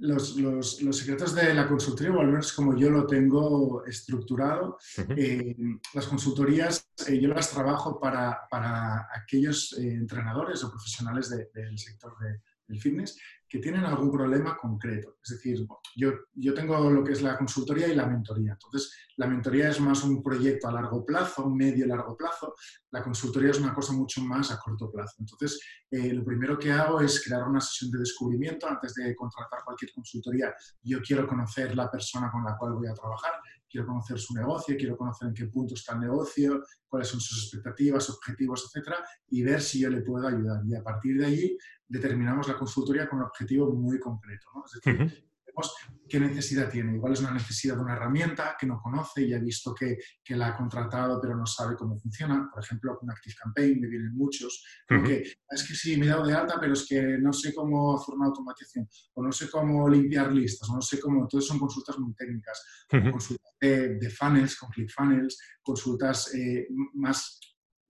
Los, 0.00 0.36
los, 0.36 0.82
los, 0.82 0.96
secretos 0.96 1.34
de 1.34 1.54
la 1.54 1.68
consultoría, 1.68 2.12
o 2.12 2.20
al 2.20 2.28
menos 2.28 2.52
como 2.52 2.76
yo 2.76 2.90
lo 2.90 3.06
tengo 3.06 3.84
estructurado, 3.84 4.78
eh, 5.16 5.56
las 5.94 6.06
consultorías 6.06 6.90
eh, 7.06 7.20
yo 7.20 7.28
las 7.28 7.50
trabajo 7.50 8.00
para, 8.00 8.48
para 8.50 9.08
aquellos 9.14 9.74
eh, 9.78 9.92
entrenadores 9.92 10.64
o 10.64 10.70
profesionales 10.70 11.30
del 11.30 11.78
sector 11.78 12.18
de, 12.18 12.40
del 12.70 12.80
fitness 12.80 13.18
que 13.48 13.58
tienen 13.58 13.84
algún 13.84 14.12
problema 14.12 14.56
concreto. 14.56 15.16
Es 15.22 15.30
decir, 15.30 15.66
yo, 15.96 16.12
yo 16.34 16.54
tengo 16.54 16.88
lo 16.88 17.02
que 17.02 17.12
es 17.12 17.20
la 17.20 17.36
consultoría 17.36 17.88
y 17.88 17.96
la 17.96 18.06
mentoría. 18.06 18.52
Entonces, 18.52 18.94
la 19.16 19.26
mentoría 19.26 19.70
es 19.70 19.80
más 19.80 20.04
un 20.04 20.22
proyecto 20.22 20.68
a 20.68 20.72
largo 20.72 21.04
plazo, 21.04 21.50
medio 21.50 21.84
largo 21.86 22.16
plazo. 22.16 22.54
La 22.92 23.02
consultoría 23.02 23.50
es 23.50 23.58
una 23.58 23.74
cosa 23.74 23.92
mucho 23.92 24.22
más 24.22 24.52
a 24.52 24.58
corto 24.58 24.88
plazo. 24.90 25.16
Entonces, 25.18 25.60
eh, 25.90 26.12
lo 26.12 26.24
primero 26.24 26.56
que 26.56 26.70
hago 26.70 27.00
es 27.00 27.22
crear 27.24 27.42
una 27.42 27.60
sesión 27.60 27.90
de 27.90 27.98
descubrimiento 27.98 28.68
antes 28.68 28.94
de 28.94 29.16
contratar 29.16 29.64
cualquier 29.64 29.90
consultoría. 29.92 30.54
Yo 30.82 31.00
quiero 31.00 31.26
conocer 31.26 31.74
la 31.74 31.90
persona 31.90 32.30
con 32.30 32.44
la 32.44 32.56
cual 32.56 32.74
voy 32.74 32.86
a 32.86 32.94
trabajar, 32.94 33.32
quiero 33.70 33.86
conocer 33.86 34.18
su 34.18 34.34
negocio, 34.34 34.76
quiero 34.76 34.96
conocer 34.96 35.28
en 35.28 35.34
qué 35.34 35.46
punto 35.46 35.74
está 35.74 35.94
el 35.94 36.00
negocio, 36.00 36.62
cuáles 36.88 37.08
son 37.08 37.20
sus 37.20 37.44
expectativas, 37.44 38.10
objetivos, 38.10 38.64
etcétera, 38.66 39.04
y 39.28 39.42
ver 39.42 39.62
si 39.62 39.80
yo 39.80 39.90
le 39.90 40.02
puedo 40.02 40.26
ayudar. 40.26 40.62
Y 40.66 40.74
a 40.74 40.82
partir 40.82 41.18
de 41.18 41.26
allí 41.26 41.58
determinamos 41.86 42.48
la 42.48 42.56
consultoría 42.56 43.08
con 43.08 43.20
un 43.20 43.26
objetivo 43.26 43.72
muy 43.72 43.98
concreto. 43.98 44.46
¿no? 44.54 44.64
Es 44.64 44.80
decir, 44.80 45.30
vemos 45.46 45.74
qué 46.08 46.20
necesidad 46.20 46.68
tiene. 46.68 46.94
Igual 46.94 47.12
es 47.12 47.20
una 47.20 47.32
necesidad 47.32 47.76
de 47.76 47.82
una 47.82 47.94
herramienta 47.94 48.56
que 48.58 48.66
no 48.66 48.80
conoce 48.80 49.22
y 49.22 49.32
ha 49.32 49.38
visto 49.38 49.74
que, 49.74 49.98
que 50.22 50.36
la 50.36 50.48
ha 50.48 50.56
contratado 50.56 51.20
pero 51.20 51.36
no 51.36 51.46
sabe 51.46 51.76
cómo 51.76 51.96
funciona. 51.98 52.48
Por 52.52 52.62
ejemplo, 52.62 52.98
con 52.98 53.10
Active 53.10 53.36
Campaign 53.42 53.80
me 53.80 53.88
vienen 53.88 54.14
muchos. 54.14 54.64
Porque 54.86 55.22
es 55.48 55.66
que 55.66 55.74
sí, 55.74 55.96
me 55.96 56.06
he 56.06 56.08
dado 56.08 56.26
de 56.26 56.34
alta, 56.34 56.58
pero 56.60 56.72
es 56.72 56.86
que 56.86 57.18
no 57.18 57.32
sé 57.32 57.54
cómo 57.54 57.96
hacer 57.96 58.14
una 58.14 58.26
automatización 58.26 58.88
o 59.14 59.22
no 59.22 59.32
sé 59.32 59.48
cómo 59.50 59.88
limpiar 59.88 60.32
listas 60.32 60.68
o 60.70 60.74
no 60.74 60.82
sé 60.82 61.00
cómo. 61.00 61.22
Entonces 61.22 61.48
son 61.48 61.58
consultas 61.58 61.98
muy 61.98 62.14
técnicas. 62.14 62.86
Consultas 62.88 63.39
de, 63.60 64.10
funnels, 64.10 64.56
con 64.56 64.70
ClickFunnels, 64.70 65.38
consultas 65.62 66.34
eh, 66.34 66.66
más 66.94 67.38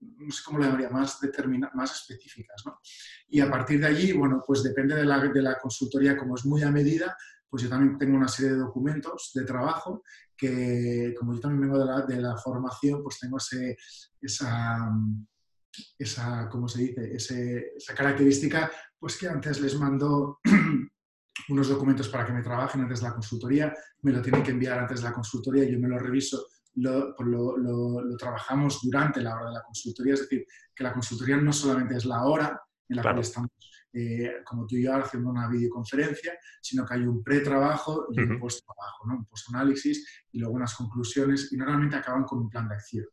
no 0.01 0.31
sé 0.31 0.41
cómo 0.43 0.57
le 0.59 0.65
llamaría, 0.65 0.89
más, 0.89 1.19
más 1.75 1.91
específicas. 1.93 2.63
¿no? 2.65 2.79
Y 3.27 3.39
a 3.39 3.49
partir 3.49 3.79
de 3.79 3.87
allí, 3.87 4.11
bueno, 4.13 4.41
pues 4.45 4.63
depende 4.63 4.95
de 4.95 5.05
la, 5.05 5.19
de 5.19 5.41
la 5.41 5.59
consultoría, 5.59 6.17
como 6.17 6.35
es 6.35 6.45
muy 6.45 6.63
a 6.63 6.71
medida, 6.71 7.15
pues 7.47 7.63
yo 7.63 7.69
también 7.69 7.97
tengo 7.97 8.17
una 8.17 8.27
serie 8.27 8.53
de 8.53 8.57
documentos 8.57 9.31
de 9.35 9.43
trabajo 9.43 10.03
que, 10.35 11.13
como 11.19 11.33
yo 11.35 11.39
también 11.39 11.61
vengo 11.61 11.77
de 11.77 11.85
la, 11.85 12.01
de 12.01 12.19
la 12.19 12.37
formación, 12.37 13.03
pues 13.03 13.19
tengo 13.19 13.37
ese, 13.37 13.77
esa, 14.21 14.89
esa, 15.97 16.49
¿cómo 16.49 16.67
se 16.67 16.81
dice? 16.81 17.13
Ese, 17.13 17.73
esa 17.75 17.93
característica, 17.93 18.71
pues 18.97 19.17
que 19.17 19.27
antes 19.27 19.59
les 19.59 19.77
mando 19.77 20.39
unos 21.49 21.69
documentos 21.69 22.09
para 22.09 22.25
que 22.25 22.33
me 22.33 22.43
trabajen 22.43 22.81
antes 22.81 22.99
de 22.99 23.07
la 23.07 23.13
consultoría, 23.13 23.73
me 24.01 24.11
lo 24.11 24.21
tienen 24.21 24.43
que 24.43 24.51
enviar 24.51 24.79
antes 24.79 25.01
de 25.01 25.07
la 25.07 25.13
consultoría, 25.13 25.63
yo 25.63 25.79
me 25.79 25.87
lo 25.87 25.97
reviso 25.97 26.45
pues 26.73 27.27
lo, 27.27 27.57
lo, 27.57 28.17
trabajamos 28.17 28.79
durante 28.81 29.21
la 29.21 29.35
hora 29.35 29.47
de 29.47 29.53
la 29.53 29.63
consultoría, 29.63 30.13
es 30.13 30.21
decir, 30.21 30.45
que 30.73 30.83
la 30.83 30.93
consultoría 30.93 31.37
no 31.37 31.51
solamente 31.51 31.97
es 31.97 32.05
la 32.05 32.23
hora 32.23 32.61
en 32.87 32.95
la 32.95 33.13
que 33.13 33.21
estamos, 33.21 33.49
eh, 33.93 34.35
como 34.45 34.65
tú 34.65 34.75
y 34.77 34.83
yo, 34.83 34.95
haciendo 34.95 35.29
una 35.29 35.49
videoconferencia, 35.49 36.33
sino 36.61 36.85
que 36.85 36.93
hay 36.93 37.01
un 37.01 37.23
pre-trabajo 37.23 38.07
y 38.11 38.21
un 38.21 38.39
post-trabajo, 38.39 39.07
¿no? 39.07 39.15
un 39.17 39.25
post-análisis 39.25 40.25
y 40.31 40.39
luego 40.39 40.55
unas 40.55 40.73
conclusiones 40.75 41.51
y 41.51 41.57
normalmente 41.57 41.97
acaban 41.97 42.23
con 42.23 42.39
un 42.39 42.49
plan 42.49 42.67
de 42.67 42.75
acción. 42.75 43.05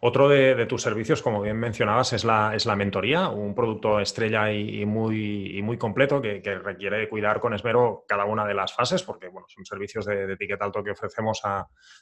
Otro 0.00 0.28
de, 0.28 0.66
tus 0.66 0.82
servicios, 0.82 1.22
como 1.22 1.40
bien 1.40 1.56
mencionabas, 1.56 2.12
es 2.12 2.24
la, 2.24 2.54
es 2.54 2.66
la 2.66 2.76
mentoría, 2.76 3.28
un 3.28 3.54
producto 3.54 4.00
estrella 4.00 4.52
y, 4.52 4.84
muy, 4.84 5.60
muy, 5.62 5.78
completo 5.78 6.20
que, 6.20 6.40
requiere 6.58 7.08
cuidar 7.08 7.40
con 7.40 7.54
esmero 7.54 8.04
cada 8.08 8.24
una 8.24 8.44
de 8.44 8.54
las 8.54 8.72
fases, 8.74 9.02
porque 9.02 9.28
bueno, 9.28 9.46
son 9.48 9.64
servicios 9.64 10.06
de, 10.06 10.26
de 10.26 10.32
etiqueta 10.34 10.64
alto 10.64 10.82
que 10.82 10.90
ofrecemos 10.90 11.40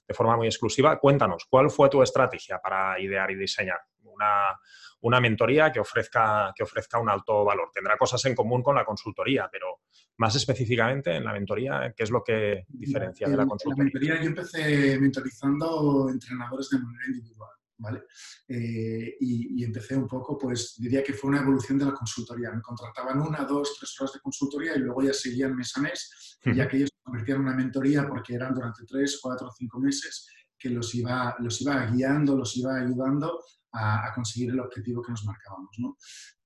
de 0.07 0.15
forma 0.15 0.37
muy 0.37 0.47
exclusiva. 0.47 0.99
Cuéntanos, 0.99 1.47
¿cuál 1.49 1.71
fue 1.71 1.89
tu 1.89 2.03
estrategia 2.03 2.59
para 2.59 2.99
idear 3.01 3.31
y 3.31 3.37
diseñar 3.37 3.81
una, 4.03 4.59
una 5.01 5.21
mentoría 5.21 5.71
que 5.71 5.81
ofrezca, 5.81 6.53
que 6.55 6.63
ofrezca 6.63 6.99
un 6.99 7.11
alto 7.11 7.45
valor? 7.45 7.71
Tendrá 7.73 7.97
cosas 7.97 8.25
en 8.25 8.35
común 8.35 8.63
con 8.63 8.75
la 8.75 8.85
consultoría, 8.85 9.49
pero 9.51 9.81
más 10.19 10.35
específicamente 10.35 11.15
en 11.15 11.25
la 11.25 11.33
mentoría, 11.33 11.93
¿qué 11.97 12.05
es 12.05 12.11
lo 12.11 12.23
que 12.23 12.65
diferencia 12.69 13.29
de 13.29 13.37
la 13.37 13.47
consultoría? 13.47 13.75
En 13.75 13.79
la 13.79 13.85
mentoría 13.85 14.23
yo 14.23 14.29
empecé 14.29 14.99
mentorizando 14.99 16.09
entrenadores 16.11 16.71
de 16.71 16.79
manera 16.79 17.05
individual. 17.09 17.51
¿Vale? 17.79 18.05
Eh, 18.49 19.17
y, 19.21 19.63
empecé 19.63 19.95
un 19.97 20.09
poco, 20.09 20.39
pues 20.39 20.77
diría 20.79 21.05
que 21.05 21.13
fue 21.13 21.29
una 21.29 21.43
evolución 21.43 21.79
de 21.79 21.85
la 21.85 21.93
consultoría. 21.93 22.51
Me 22.51 22.63
contrataban 22.63 23.21
una, 23.21 23.45
dos, 23.45 23.77
tres 23.79 23.95
horas 24.01 24.15
de 24.15 24.21
consultoría 24.21 24.75
y 24.77 24.79
luego 24.79 25.03
ya 25.03 25.13
seguían 25.13 25.55
mes 25.55 25.77
a 25.77 25.83
mes, 25.83 26.39
y 26.43 26.59
aquellos 26.59 26.89
se 26.89 27.03
convertían 27.03 27.37
en 27.37 27.43
una 27.49 27.55
mentoría 27.55 28.09
porque 28.09 28.35
eran 28.35 28.55
durante 28.55 28.87
tres, 28.87 29.19
cuatro, 29.23 29.51
cinco 29.55 29.79
meses 29.79 30.27
que 30.59 30.71
los 30.71 30.95
iba, 30.95 31.37
los 31.41 31.61
iba 31.61 31.85
guiando, 31.87 32.35
los 32.35 32.57
iba 32.57 32.77
ayudando 32.77 33.43
a, 33.73 34.11
conseguir 34.15 34.51
el 34.51 34.61
objetivo 34.61 35.03
que 35.03 35.11
nos 35.11 35.25
marcábamos. 35.25 35.77
¿no? 35.79 35.99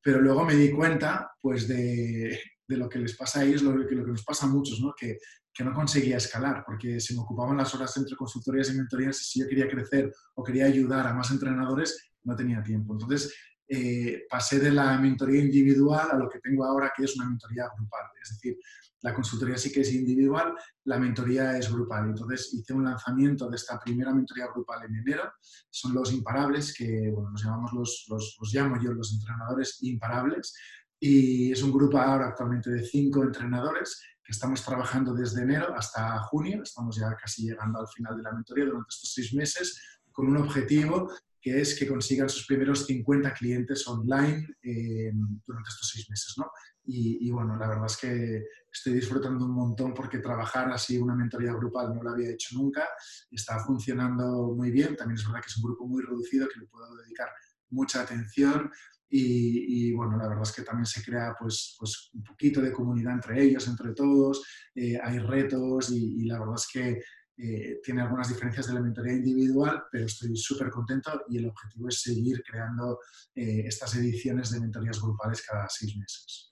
Pero 0.03 0.21
luego 0.21 0.45
me 0.45 0.55
di 0.55 0.73
cuenta, 0.73 1.31
pues, 1.41 1.69
de, 1.69 2.39
de 2.71 2.77
lo 2.77 2.89
que 2.89 3.01
les 3.01 3.17
pasa 3.17 3.41
a 3.41 3.45
ellos, 3.45 3.63
lo 3.63 3.73
que, 3.87 3.95
lo 3.95 4.05
que 4.05 4.13
nos 4.13 4.25
pasa 4.25 4.47
a 4.47 4.49
muchos, 4.49 4.81
¿no? 4.81 4.95
Que, 4.97 5.19
que, 5.53 5.65
no 5.65 5.75
conseguía 5.75 6.19
escalar 6.19 6.63
porque 6.65 7.01
se 7.01 7.15
me 7.15 7.21
ocupaban 7.21 7.57
las 7.57 7.75
horas 7.75 7.97
entre 7.97 8.15
consultorías 8.17 8.71
y 8.71 8.77
mentorías 8.77 9.21
y 9.21 9.25
si 9.25 9.41
yo 9.41 9.49
quería 9.49 9.69
crecer 9.69 10.13
o 10.35 10.45
quería 10.45 10.67
ayudar 10.67 11.07
a 11.09 11.13
más 11.13 11.33
entrenadores, 11.33 12.13
no 12.23 12.37
tenía 12.37 12.63
tiempo. 12.63 12.93
Entonces, 12.93 13.35
eh, 13.67 14.27
pasé 14.31 14.61
de 14.61 14.71
la 14.71 14.97
mentoría 14.99 15.41
individual 15.41 16.09
a 16.13 16.17
lo 16.17 16.29
que 16.29 16.39
tengo 16.39 16.65
ahora, 16.65 16.93
que 16.97 17.05
es 17.05 17.17
una 17.17 17.29
mentoría 17.29 17.69
grupal. 17.77 18.07
Es 18.23 18.31
decir, 18.31 18.57
la 19.03 19.15
consultoría 19.15 19.57
sí 19.57 19.73
que 19.73 19.81
es 19.81 19.93
individual, 19.93 20.55
la 20.85 20.99
mentoría 20.99 21.57
es 21.59 21.73
grupal. 21.73 22.11
Entonces 22.11 22.55
hice 22.55 22.73
un 22.73 22.85
lanzamiento 22.85 23.49
de 23.49 23.57
esta 23.57 23.81
primera 23.81 24.13
mentoría 24.13 24.47
grupal 24.47 24.85
en 24.85 24.97
enero. 24.97 25.33
Son 25.71 25.93
los 25.93 26.13
imparables, 26.13 26.73
que 26.73 27.11
bueno, 27.11 27.31
nos 27.31 27.43
llamamos 27.43 27.73
los, 27.73 28.07
los, 28.09 28.37
los 28.41 28.55
llamo 28.55 28.77
yo 28.81 28.93
los 28.93 29.13
entrenadores 29.13 29.79
imparables. 29.83 30.55
Y 31.01 31.51
es 31.51 31.63
un 31.63 31.73
grupo 31.73 31.99
ahora 31.99 32.29
actualmente 32.29 32.71
de 32.71 32.85
cinco 32.85 33.23
entrenadores 33.23 34.01
que 34.23 34.33
estamos 34.33 34.63
trabajando 34.65 35.15
desde 35.15 35.43
enero 35.43 35.75
hasta 35.75 36.19
junio. 36.25 36.63
Estamos 36.63 36.97
ya 36.97 37.17
casi 37.17 37.47
llegando 37.47 37.81
al 37.81 37.89
final 37.89 38.17
de 38.17 38.23
la 38.23 38.33
mentoría 38.33 38.67
durante 38.67 38.91
estos 38.91 39.13
seis 39.13 39.33
meses 39.35 40.01
con 40.13 40.29
un 40.29 40.37
objetivo 40.37 41.11
que 41.41 41.59
es 41.59 41.79
que 41.79 41.89
consigan 41.89 42.29
sus 42.29 42.47
primeros 42.47 42.85
50 42.85 43.33
clientes 43.33 43.89
online 43.89 44.47
eh, 44.63 45.11
durante 45.47 45.71
estos 45.71 45.89
seis 45.91 46.09
meses. 46.11 46.35
¿no? 46.37 46.51
Y, 46.85 47.31
bueno, 47.31 47.57
la 47.57 47.69
verdad 47.69 47.87
es 47.87 47.97
que 47.97 48.45
estoy 48.71 48.95
disfrutando 48.95 49.45
un 49.45 49.53
montón 49.53 49.95
porque 49.95 50.19
trabajar 50.19 50.71
así 50.73 50.99
una 50.99 51.15
mentoría 51.15 51.53
grupal 51.53 51.95
no 51.95 52.03
lo 52.03 52.11
había 52.11 52.31
hecho 52.31 52.59
nunca, 52.59 52.89
está 53.31 53.59
funcionando 53.61 54.55
muy 54.55 54.71
bien, 54.71 54.97
también 54.97 55.19
es 55.19 55.25
verdad 55.25 55.41
que 55.41 55.49
es 55.49 55.57
un 55.59 55.65
grupo 55.65 55.87
muy 55.87 56.03
reducido 56.03 56.49
que 56.49 56.61
le 56.61 56.67
puedo 56.67 56.95
dedicar 56.97 57.29
mucha 57.71 58.03
atención 58.03 58.71
y, 59.13 59.93
bueno, 59.93 60.17
la 60.17 60.29
verdad 60.29 60.45
es 60.45 60.53
que 60.53 60.63
también 60.63 60.87
se 60.87 61.03
crea 61.03 61.35
pues, 61.37 61.75
pues 61.79 62.11
un 62.15 62.23
poquito 62.23 62.61
de 62.61 62.73
comunidad 62.73 63.15
entre 63.15 63.43
ellos, 63.43 63.67
entre 63.67 63.93
todos, 63.93 64.45
eh, 64.73 64.99
hay 65.03 65.19
retos 65.19 65.91
y, 65.91 66.23
y, 66.23 66.25
la 66.27 66.39
verdad 66.39 66.55
es 66.57 66.69
que 66.73 67.03
eh, 67.43 67.81
tiene 67.83 68.03
algunas 68.03 68.29
diferencias 68.29 68.67
de 68.67 68.75
la 68.75 68.83
mentoría 68.83 69.15
individual, 69.15 69.85
pero 69.91 70.05
estoy 70.05 70.37
súper 70.37 70.71
contento 70.71 71.23
y 71.31 71.39
el 71.39 71.47
objetivo 71.47 71.89
es 71.89 72.03
seguir 72.03 72.43
creando 72.43 72.99
eh, 73.35 73.63
estas 73.67 73.97
ediciones 73.97 74.51
de 74.51 74.61
mentorías 74.61 75.01
grupales 75.01 75.43
cada 75.47 75.67
seis 75.71 75.97
meses. 75.97 76.50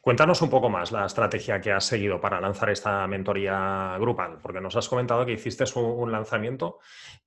Cuéntanos 0.00 0.42
un 0.42 0.50
poco 0.50 0.68
más 0.68 0.92
la 0.92 1.06
estrategia 1.06 1.60
que 1.60 1.72
has 1.72 1.84
seguido 1.84 2.20
para 2.20 2.40
lanzar 2.40 2.70
esta 2.70 3.06
mentoría 3.06 3.96
grupal, 3.98 4.38
porque 4.42 4.60
nos 4.60 4.76
has 4.76 4.88
comentado 4.88 5.24
que 5.24 5.32
hiciste 5.32 5.64
un, 5.78 6.10
lanzamiento. 6.10 6.78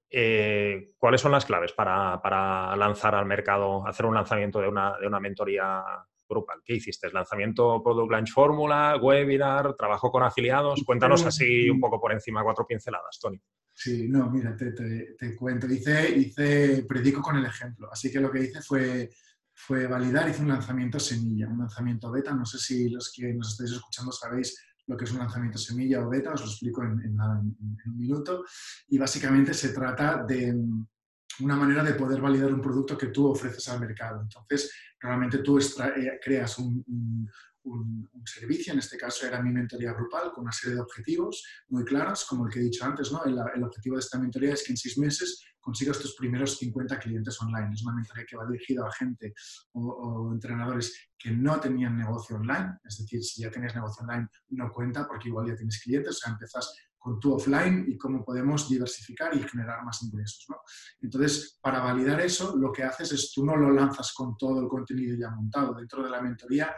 Eh, 0.10 0.92
¿Cuáles 0.98 1.22
son 1.22 1.32
las 1.32 1.46
claves 1.46 1.74
para, 1.74 2.76
lanzar 2.76 3.16
al 3.16 3.26
mercado, 3.26 3.86
hacer 3.88 4.06
un 4.06 4.16
lanzamiento 4.16 4.60
de 4.60 4.68
una, 4.68 4.98
de 4.98 5.08
una 5.08 5.20
mentoría 5.20 5.84
grupal. 6.28 6.62
¿Qué 6.64 6.76
hiciste? 6.76 7.10
¿Lanzamiento 7.12 7.82
Product 7.82 8.12
Launch 8.12 8.32
Fórmula, 8.32 8.98
webinar, 9.02 9.76
trabajo 9.76 10.12
con 10.12 10.24
afiliados? 10.24 10.84
Cuéntanos 10.86 11.26
así 11.26 11.70
un 11.70 11.80
poco 11.80 12.00
por 12.00 12.12
encima, 12.12 12.44
cuatro 12.44 12.66
pinceladas, 12.68 13.18
Tony. 13.20 13.40
Sí, 13.74 14.08
no, 14.10 14.30
mira, 14.30 14.56
te, 14.56 14.72
te, 14.72 15.36
cuento. 15.36 15.68
Hice, 15.68 16.10
hice, 16.18 16.84
predico 16.88 17.22
con 17.22 17.38
el 17.38 17.46
ejemplo. 17.46 17.90
Así 17.92 18.12
que 18.12 18.20
lo 18.20 18.32
que 18.32 18.40
hice 18.40 18.62
fue, 18.62 19.10
fue 19.60 19.88
validar, 19.88 20.30
hice 20.30 20.44
un 20.44 20.50
lanzamiento 20.50 21.00
semilla, 21.00 21.48
un 21.48 21.60
lanzamiento 21.60 22.12
beta. 22.12 22.34
No 22.34 22.46
sé 22.46 22.60
si 22.60 22.90
los 22.90 23.12
que 23.12 23.34
nos 23.34 23.52
estáis 23.52 23.72
escuchando 23.72 24.12
sabéis 24.12 24.56
lo 24.86 24.96
que 24.96 25.06
es 25.06 25.12
un 25.12 25.20
lanzamiento 25.20 25.58
semilla 25.58 26.06
o 26.06 26.10
beta, 26.10 26.32
os 26.32 26.42
lo 26.42 26.48
explico 26.48 26.84
en, 26.84 27.02
en 27.02 27.20
un 27.20 27.98
minuto. 27.98 28.46
Y 28.88 28.98
básicamente 28.98 29.54
se 29.54 29.70
trata 29.70 30.24
de 30.24 30.56
una 31.40 31.56
manera 31.56 31.84
de 31.84 31.94
poder 31.94 32.22
validar 32.22 32.54
un 32.54 32.62
producto 32.62 32.98
que 32.98 33.08
tú 33.08 33.28
ofreces 33.28 33.68
al 33.68 33.80
mercado. 33.80 34.22
Entonces, 34.22 34.72
Normalmente 35.02 35.40
tú 35.40 35.60
eh, 35.60 36.20
creas 36.22 36.58
un, 36.58 37.30
servicio, 38.26 38.74
en 38.74 38.80
este 38.80 38.98
caso 38.98 39.26
era 39.26 39.42
mi 39.42 39.52
mentoría 39.52 39.94
grupal, 39.94 40.32
con 40.32 40.44
una 40.44 40.52
serie 40.52 40.76
de 40.76 40.82
objetivos 40.82 41.44
muy 41.70 41.84
claros, 41.84 42.26
como 42.26 42.46
el 42.46 42.54
que 42.54 42.60
he 42.60 42.64
dicho 42.64 42.86
antes, 42.86 43.12
¿no? 43.12 43.24
el, 43.26 43.64
objetivo 43.64 43.96
de 43.96 44.02
esta 44.02 44.20
mentoría 44.20 44.54
es 44.54 44.64
que 44.64 44.74
en 44.74 44.78
seis 44.78 44.98
meses 44.98 45.44
consigas 45.68 46.00
tus 46.00 46.16
primeros 46.16 46.58
50 46.60 46.98
clientes 46.98 47.42
online. 47.42 47.74
Es 47.74 47.84
una 47.84 47.96
mentoría 47.96 48.26
que 48.26 48.38
va 48.38 48.46
dirigida 48.50 48.88
a 48.88 48.92
gente 48.92 49.34
o, 49.74 50.32
entrenadores 50.32 51.10
que 51.18 51.32
no 51.32 51.60
tenían 51.60 51.98
negocio 51.98 52.38
online, 52.38 52.78
es 52.86 53.00
decir, 53.00 53.22
si 53.22 53.42
ya 53.42 53.52
tienes 53.52 53.76
negocio 53.76 54.04
online 54.04 54.28
no 54.50 54.72
cuenta 54.72 55.06
porque 55.06 55.28
igual 55.28 55.48
ya 55.48 55.56
tienes 55.56 55.82
clientes, 55.82 56.16
o 56.16 56.20
sea, 56.20 56.32
empezás 56.32 56.74
con 56.98 57.20
tu 57.20 57.34
offline 57.34 57.86
y 57.88 57.98
cómo 57.98 58.24
podemos 58.24 58.70
diversificar 58.70 59.36
y 59.36 59.44
generar 59.44 59.84
más 59.84 60.02
ingresos. 60.04 60.46
¿no? 60.50 60.58
Entonces, 61.02 61.60
para 61.62 61.82
validar 61.82 62.22
eso, 62.22 62.56
lo 62.56 62.72
que 62.72 62.84
haces 62.84 63.12
es 63.12 63.32
tú 63.34 63.46
no 63.46 63.56
lo 63.56 63.72
lanzas 63.72 64.14
con 64.14 64.38
todo 64.38 64.62
el 64.62 64.68
contenido 64.68 65.18
ya 65.18 65.30
montado. 65.32 65.74
Dentro 65.74 66.04
de 66.04 66.10
la 66.10 66.22
mentoría, 66.22 66.74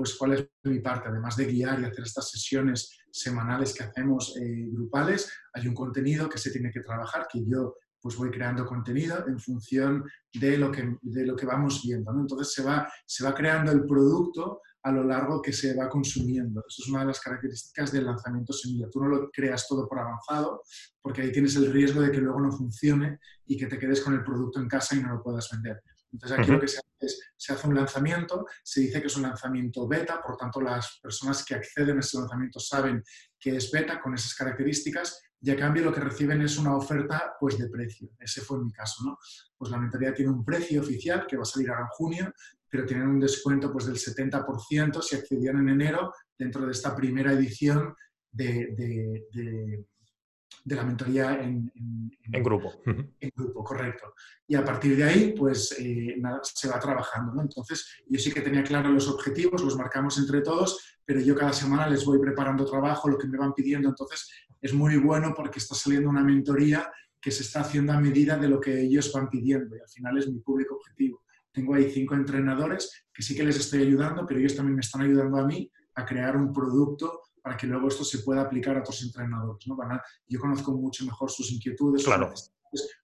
pues 0.00 0.14
cuál 0.14 0.32
es 0.32 0.48
mi 0.64 0.78
parte, 0.78 1.10
además 1.10 1.36
de 1.36 1.44
guiar 1.44 1.78
y 1.78 1.84
hacer 1.84 2.04
estas 2.04 2.30
sesiones 2.30 3.00
semanales 3.12 3.74
que 3.74 3.84
hacemos 3.84 4.34
eh, 4.40 4.66
grupales, 4.72 5.30
hay 5.52 5.68
un 5.68 5.74
contenido 5.74 6.26
que 6.26 6.38
se 6.38 6.50
tiene 6.50 6.70
que 6.70 6.80
trabajar, 6.80 7.26
que 7.30 7.44
yo 7.46 7.76
pues 8.00 8.16
voy 8.16 8.30
creando 8.30 8.64
contenido 8.64 9.28
en 9.28 9.38
función 9.38 10.02
de 10.32 10.56
lo 10.56 10.72
que, 10.72 10.96
de 11.02 11.26
lo 11.26 11.36
que 11.36 11.44
vamos 11.44 11.82
viendo. 11.84 12.14
¿no? 12.14 12.22
Entonces 12.22 12.54
se 12.54 12.62
va, 12.62 12.90
se 13.04 13.22
va 13.22 13.34
creando 13.34 13.72
el 13.72 13.84
producto 13.84 14.62
a 14.84 14.90
lo 14.90 15.04
largo 15.04 15.42
que 15.42 15.52
se 15.52 15.76
va 15.76 15.90
consumiendo. 15.90 16.64
Eso 16.66 16.82
es 16.82 16.88
una 16.88 17.00
de 17.00 17.08
las 17.08 17.20
características 17.20 17.92
del 17.92 18.06
lanzamiento 18.06 18.54
semilla. 18.54 18.88
Tú 18.90 19.02
no 19.02 19.08
lo 19.08 19.30
creas 19.30 19.68
todo 19.68 19.86
por 19.86 19.98
avanzado, 19.98 20.62
porque 21.02 21.20
ahí 21.20 21.30
tienes 21.30 21.56
el 21.56 21.70
riesgo 21.70 22.00
de 22.00 22.10
que 22.10 22.22
luego 22.22 22.40
no 22.40 22.50
funcione 22.50 23.18
y 23.44 23.58
que 23.58 23.66
te 23.66 23.78
quedes 23.78 24.00
con 24.00 24.14
el 24.14 24.24
producto 24.24 24.60
en 24.60 24.68
casa 24.68 24.96
y 24.96 25.02
no 25.02 25.16
lo 25.16 25.22
puedas 25.22 25.50
vender. 25.52 25.82
Entonces 26.12 26.38
aquí 26.38 26.50
lo 26.50 26.60
que 26.60 26.68
se 26.68 26.78
hace 26.78 26.88
es, 27.00 27.20
se 27.36 27.52
hace 27.52 27.68
un 27.68 27.74
lanzamiento, 27.74 28.46
se 28.62 28.80
dice 28.80 29.00
que 29.00 29.06
es 29.06 29.16
un 29.16 29.22
lanzamiento 29.22 29.86
beta, 29.86 30.20
por 30.20 30.36
tanto 30.36 30.60
las 30.60 30.98
personas 31.02 31.44
que 31.44 31.54
acceden 31.54 31.96
a 31.96 32.00
ese 32.00 32.18
lanzamiento 32.18 32.58
saben 32.58 33.02
que 33.38 33.56
es 33.56 33.70
beta 33.70 34.00
con 34.00 34.14
esas 34.14 34.34
características 34.34 35.22
y 35.42 35.50
a 35.50 35.56
cambio 35.56 35.84
lo 35.84 35.92
que 35.92 36.00
reciben 36.00 36.42
es 36.42 36.58
una 36.58 36.76
oferta 36.76 37.34
pues 37.40 37.58
de 37.58 37.68
precio. 37.68 38.10
Ese 38.18 38.42
fue 38.42 38.62
mi 38.62 38.70
caso, 38.72 39.04
¿no? 39.04 39.18
Pues 39.56 39.70
la 39.70 39.78
mentalidad 39.78 40.14
tiene 40.14 40.30
un 40.30 40.44
precio 40.44 40.82
oficial 40.82 41.26
que 41.26 41.36
va 41.36 41.42
a 41.42 41.46
salir 41.46 41.70
ahora 41.70 41.82
en 41.82 41.88
junio, 41.88 42.34
pero 42.68 42.84
tienen 42.84 43.08
un 43.08 43.20
descuento 43.20 43.72
pues 43.72 43.86
del 43.86 43.96
70% 43.96 45.02
si 45.02 45.16
accedían 45.16 45.58
en 45.58 45.68
enero 45.70 46.12
dentro 46.38 46.66
de 46.66 46.72
esta 46.72 46.94
primera 46.94 47.32
edición 47.32 47.94
de, 48.30 48.74
de, 49.32 49.84
la 50.64 50.84
mentoría 50.84 51.40
en, 51.42 51.72
grupo. 52.42 52.82
En 52.84 53.32
grupo, 53.34 53.64
correcto. 53.64 54.14
Y 54.46 54.54
a 54.54 54.64
partir 54.64 54.96
de 54.96 55.04
ahí, 55.04 55.34
pues 55.36 55.74
eh, 55.78 56.16
nada, 56.18 56.40
se 56.42 56.68
va 56.68 56.78
trabajando. 56.78 57.34
¿no? 57.34 57.42
Entonces, 57.42 58.02
yo 58.06 58.18
sí 58.18 58.32
que 58.32 58.40
tenía 58.40 58.62
claros 58.62 58.92
los 58.92 59.08
objetivos, 59.08 59.62
los 59.62 59.76
marcamos 59.76 60.18
entre 60.18 60.40
todos, 60.42 60.98
pero 61.04 61.20
yo 61.20 61.34
cada 61.34 61.52
semana 61.52 61.88
les 61.88 62.04
voy 62.04 62.18
preparando 62.18 62.64
trabajo, 62.64 63.08
lo 63.08 63.18
que 63.18 63.26
me 63.26 63.38
van 63.38 63.54
pidiendo. 63.54 63.88
Entonces, 63.88 64.28
es 64.60 64.74
muy 64.74 64.96
bueno 64.96 65.32
porque 65.34 65.58
está 65.58 65.74
saliendo 65.74 66.10
una 66.10 66.22
mentoría 66.22 66.90
que 67.20 67.30
se 67.30 67.42
está 67.42 67.60
haciendo 67.60 67.92
a 67.92 68.00
medida 68.00 68.36
de 68.36 68.48
lo 68.48 68.60
que 68.60 68.80
ellos 68.80 69.12
van 69.12 69.28
pidiendo 69.28 69.76
y 69.76 69.80
al 69.80 69.88
final 69.88 70.18
es 70.18 70.28
mi 70.28 70.40
público 70.40 70.76
objetivo. 70.76 71.22
Tengo 71.52 71.74
ahí 71.74 71.90
cinco 71.90 72.14
entrenadores 72.14 73.06
que 73.12 73.22
sí 73.22 73.34
que 73.34 73.42
les 73.42 73.58
estoy 73.58 73.82
ayudando, 73.82 74.26
pero 74.26 74.40
ellos 74.40 74.56
también 74.56 74.76
me 74.76 74.80
están 74.80 75.02
ayudando 75.02 75.38
a 75.38 75.46
mí 75.46 75.70
a 75.96 76.06
crear 76.06 76.36
un 76.36 76.52
producto 76.52 77.20
para 77.42 77.56
que 77.56 77.66
luego 77.66 77.88
esto 77.88 78.04
se 78.04 78.18
pueda 78.20 78.42
aplicar 78.42 78.76
a 78.76 78.80
otros 78.80 79.02
entrenadores. 79.02 79.66
¿no? 79.66 79.76
yo 80.26 80.40
conozco 80.40 80.72
mucho 80.72 81.04
mejor 81.04 81.30
sus 81.30 81.50
inquietudes, 81.52 82.04
claro. 82.04 82.32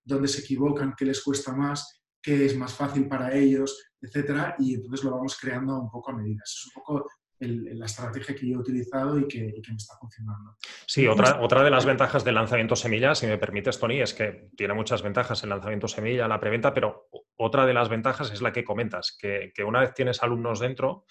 dónde 0.05 0.29
se 0.29 0.40
equivocan, 0.40 0.94
qué 0.96 1.05
les 1.05 1.22
cuesta 1.22 1.53
más, 1.53 2.03
qué 2.22 2.46
es 2.46 2.57
más 2.57 2.75
fácil 2.75 3.09
para 3.09 3.35
ellos, 3.35 3.83
etcétera, 4.01 4.57
y 4.59 4.75
entonces 4.75 5.05
lo 5.05 5.12
vamos 5.12 5.37
creando 5.40 5.79
un 5.79 5.90
poco 5.90 6.11
a 6.11 6.16
medida. 6.16 6.42
Eso 6.44 6.61
es 6.61 6.66
un 6.66 6.83
poco 6.83 7.07
la 7.38 7.85
estrategia 7.85 8.35
que 8.35 8.49
yo 8.49 8.55
he 8.55 8.59
utilizado 8.59 9.18
y 9.18 9.29
que, 9.29 9.53
me 9.68 9.77
está 9.77 9.94
funcionando. 10.01 10.57
Sí, 10.87 11.07
otra, 11.07 11.40
otra 11.42 11.62
de 11.62 11.70
las 11.70 11.85
ventajas 11.85 12.25
del 12.25 12.35
lanzamiento 12.35 12.77
semilla, 12.77 13.14
si 13.14 13.27
me 13.27 13.37
permites, 13.37 13.79
Tony, 13.79 14.01
es 14.01 14.14
que 14.14 14.51
tiene 14.57 14.75
muchas 14.75 15.03
ventajas 15.03 15.42
el 15.42 15.51
lanzamiento 15.51 15.87
semilla, 15.87 16.29
la 16.29 16.40
preventa, 16.40 16.72
pero 16.72 17.09
otra 17.37 17.66
de 17.66 17.75
las 17.75 17.88
ventajas 17.88 18.33
es 18.33 18.40
la 18.40 18.53
que 18.53 18.64
comentas, 18.64 19.16
que, 19.20 19.53
una 19.64 19.81
vez 19.81 19.92
tienes 19.94 20.22
alumnos 20.22 20.61
dentro, 20.61 21.05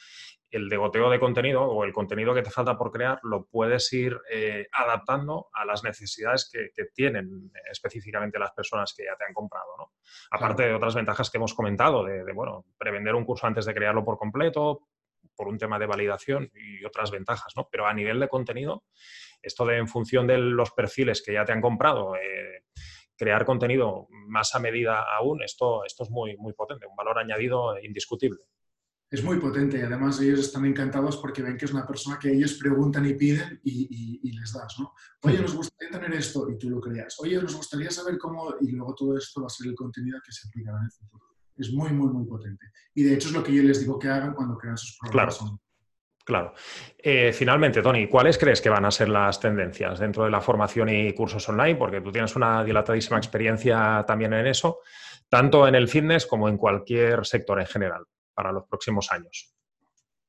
el 0.56 0.70
degoteo 0.70 1.10
de 1.10 1.20
contenido 1.20 1.64
o 1.64 1.84
el 1.84 1.92
contenido 1.92 2.34
que 2.34 2.42
te 2.42 2.50
falta 2.50 2.78
por 2.78 2.92
crear 2.92 3.20
lo 3.24 3.46
puedes 3.46 3.92
ir 3.92 4.18
eh, 4.32 4.68
adaptando 4.72 5.48
a 5.54 5.66
las 5.66 5.84
necesidades 5.84 6.50
que, 6.52 6.70
tienen 6.94 7.52
específicamente 7.70 8.40
las 8.40 8.52
personas 8.52 8.94
que 8.96 9.04
ya 9.06 9.16
te 9.18 9.26
han 9.26 9.34
comprado. 9.34 9.76
¿no? 9.78 9.92
Aparte 10.32 10.64
de 10.64 10.74
otras 10.74 10.96
ventajas 10.96 11.30
que 11.30 11.38
hemos 11.38 11.54
comentado, 11.54 12.04
de, 12.04 12.24
de, 12.24 12.34
bueno, 12.34 12.66
prevender 12.78 13.16
un 13.16 13.26
curso 13.26 13.48
antes 13.48 13.66
de 13.66 13.74
crearlo 13.74 14.06
por 14.06 14.18
completo, 14.18 14.88
por 15.36 15.48
un 15.48 15.58
tema 15.58 15.78
de 15.78 15.86
validación 15.86 16.50
y 16.54 16.86
otras 16.86 17.12
ventajas, 17.12 17.54
¿no? 17.56 17.68
Pero 17.70 17.88
a 17.88 17.94
nivel 17.94 18.20
de 18.20 18.30
contenido, 18.30 18.86
esto 19.42 19.66
de 19.66 19.78
en 19.78 19.88
función 19.88 20.28
de 20.28 20.38
los 20.38 20.72
perfiles 20.72 21.22
que 21.22 21.34
ya 21.34 21.44
te 21.44 21.52
han 21.52 21.62
comprado, 21.62 22.16
eh, 22.16 22.64
crear 23.18 23.46
contenido 23.46 24.08
más 24.28 24.56
a 24.56 24.60
medida 24.60 25.04
aún, 25.18 25.44
esto, 25.44 25.84
esto 25.86 26.04
es 26.04 26.10
muy, 26.10 26.38
muy 26.38 26.54
potente, 26.54 26.86
un 26.86 26.96
valor 26.96 27.20
añadido 27.20 27.78
indiscutible. 27.80 28.42
Es 29.10 29.24
muy 29.24 29.40
potente 29.40 29.78
y 29.78 29.82
además 29.82 30.20
ellos 30.20 30.40
están 30.40 30.66
encantados 30.66 31.18
porque 31.18 31.42
ven 31.42 31.58
que 31.58 31.66
es 31.66 31.74
una 31.74 31.86
persona 31.86 32.18
que 32.20 32.32
ellos 32.32 32.56
preguntan 32.56 33.06
y 33.06 33.14
piden 33.14 33.62
y, 33.64 34.32
les 34.32 34.52
das, 34.52 34.76
¿no? 34.80 34.94
Oye, 35.22 35.40
nos 35.40 35.56
gustaría 35.56 35.92
tener 35.92 36.14
esto 36.14 36.50
y 36.50 36.58
tú 36.58 36.70
lo 36.70 36.82
creas. 36.82 37.16
Oye, 37.20 37.42
nos 37.42 37.56
gustaría 37.56 37.92
saber 37.92 38.18
cómo 38.18 38.56
y 38.60 38.72
luego 38.72 38.94
todo 38.96 39.18
esto 39.18 39.42
va 39.42 39.48
a 39.48 39.50
ser 39.50 39.68
el 39.68 39.76
contenido 39.76 40.20
que 40.26 40.32
se 40.32 40.48
aplicará 40.48 40.78
en 40.80 40.86
el 40.86 40.92
futuro 40.92 41.36
es 41.58 41.72
muy, 41.72 41.92
muy, 41.92 42.08
muy 42.10 42.26
potente. 42.26 42.68
Y 42.94 43.04
de 43.04 43.14
hecho 43.14 43.30
es 43.30 43.34
lo 43.34 43.44
que 43.44 43.54
yo 43.54 43.64
les 43.64 43.80
digo 43.80 43.98
que 43.98 44.10
hagan 44.10 44.34
cuando 44.34 44.58
crean 44.58 44.78
sus 44.78 44.98
programas. 44.98 45.38
Claro. 45.38 45.60
Claro. 46.26 46.54
Eh, 46.98 47.32
finalmente, 47.34 47.84
Tony, 47.84 48.08
¿cuáles 48.08 48.40
crees 48.40 48.60
que 48.60 48.70
van 48.70 48.84
a 48.84 48.90
ser 48.90 49.10
las 49.10 49.40
tendencias 49.40 50.00
dentro 50.00 50.24
de 50.24 50.32
la 50.32 50.42
formación 50.42 50.90
y 50.90 51.14
cursos 51.14 51.48
online? 51.48 51.76
Porque 51.76 52.02
tú 52.02 52.12
tienes 52.12 52.36
una 52.36 52.64
dilatadísima 52.64 53.18
experiencia 53.18 54.04
también 54.08 54.34
en 54.34 54.48
eso, 54.48 54.80
tanto 55.30 55.68
en 55.68 55.76
el 55.76 55.88
fitness 55.88 56.26
como 56.26 56.50
en 56.50 56.58
cualquier 56.58 57.28
sector 57.28 57.60
en 57.60 57.68
general 57.68 58.06
para 58.36 58.52
los 58.52 58.68
próximos 58.68 59.12
años. 59.12 59.56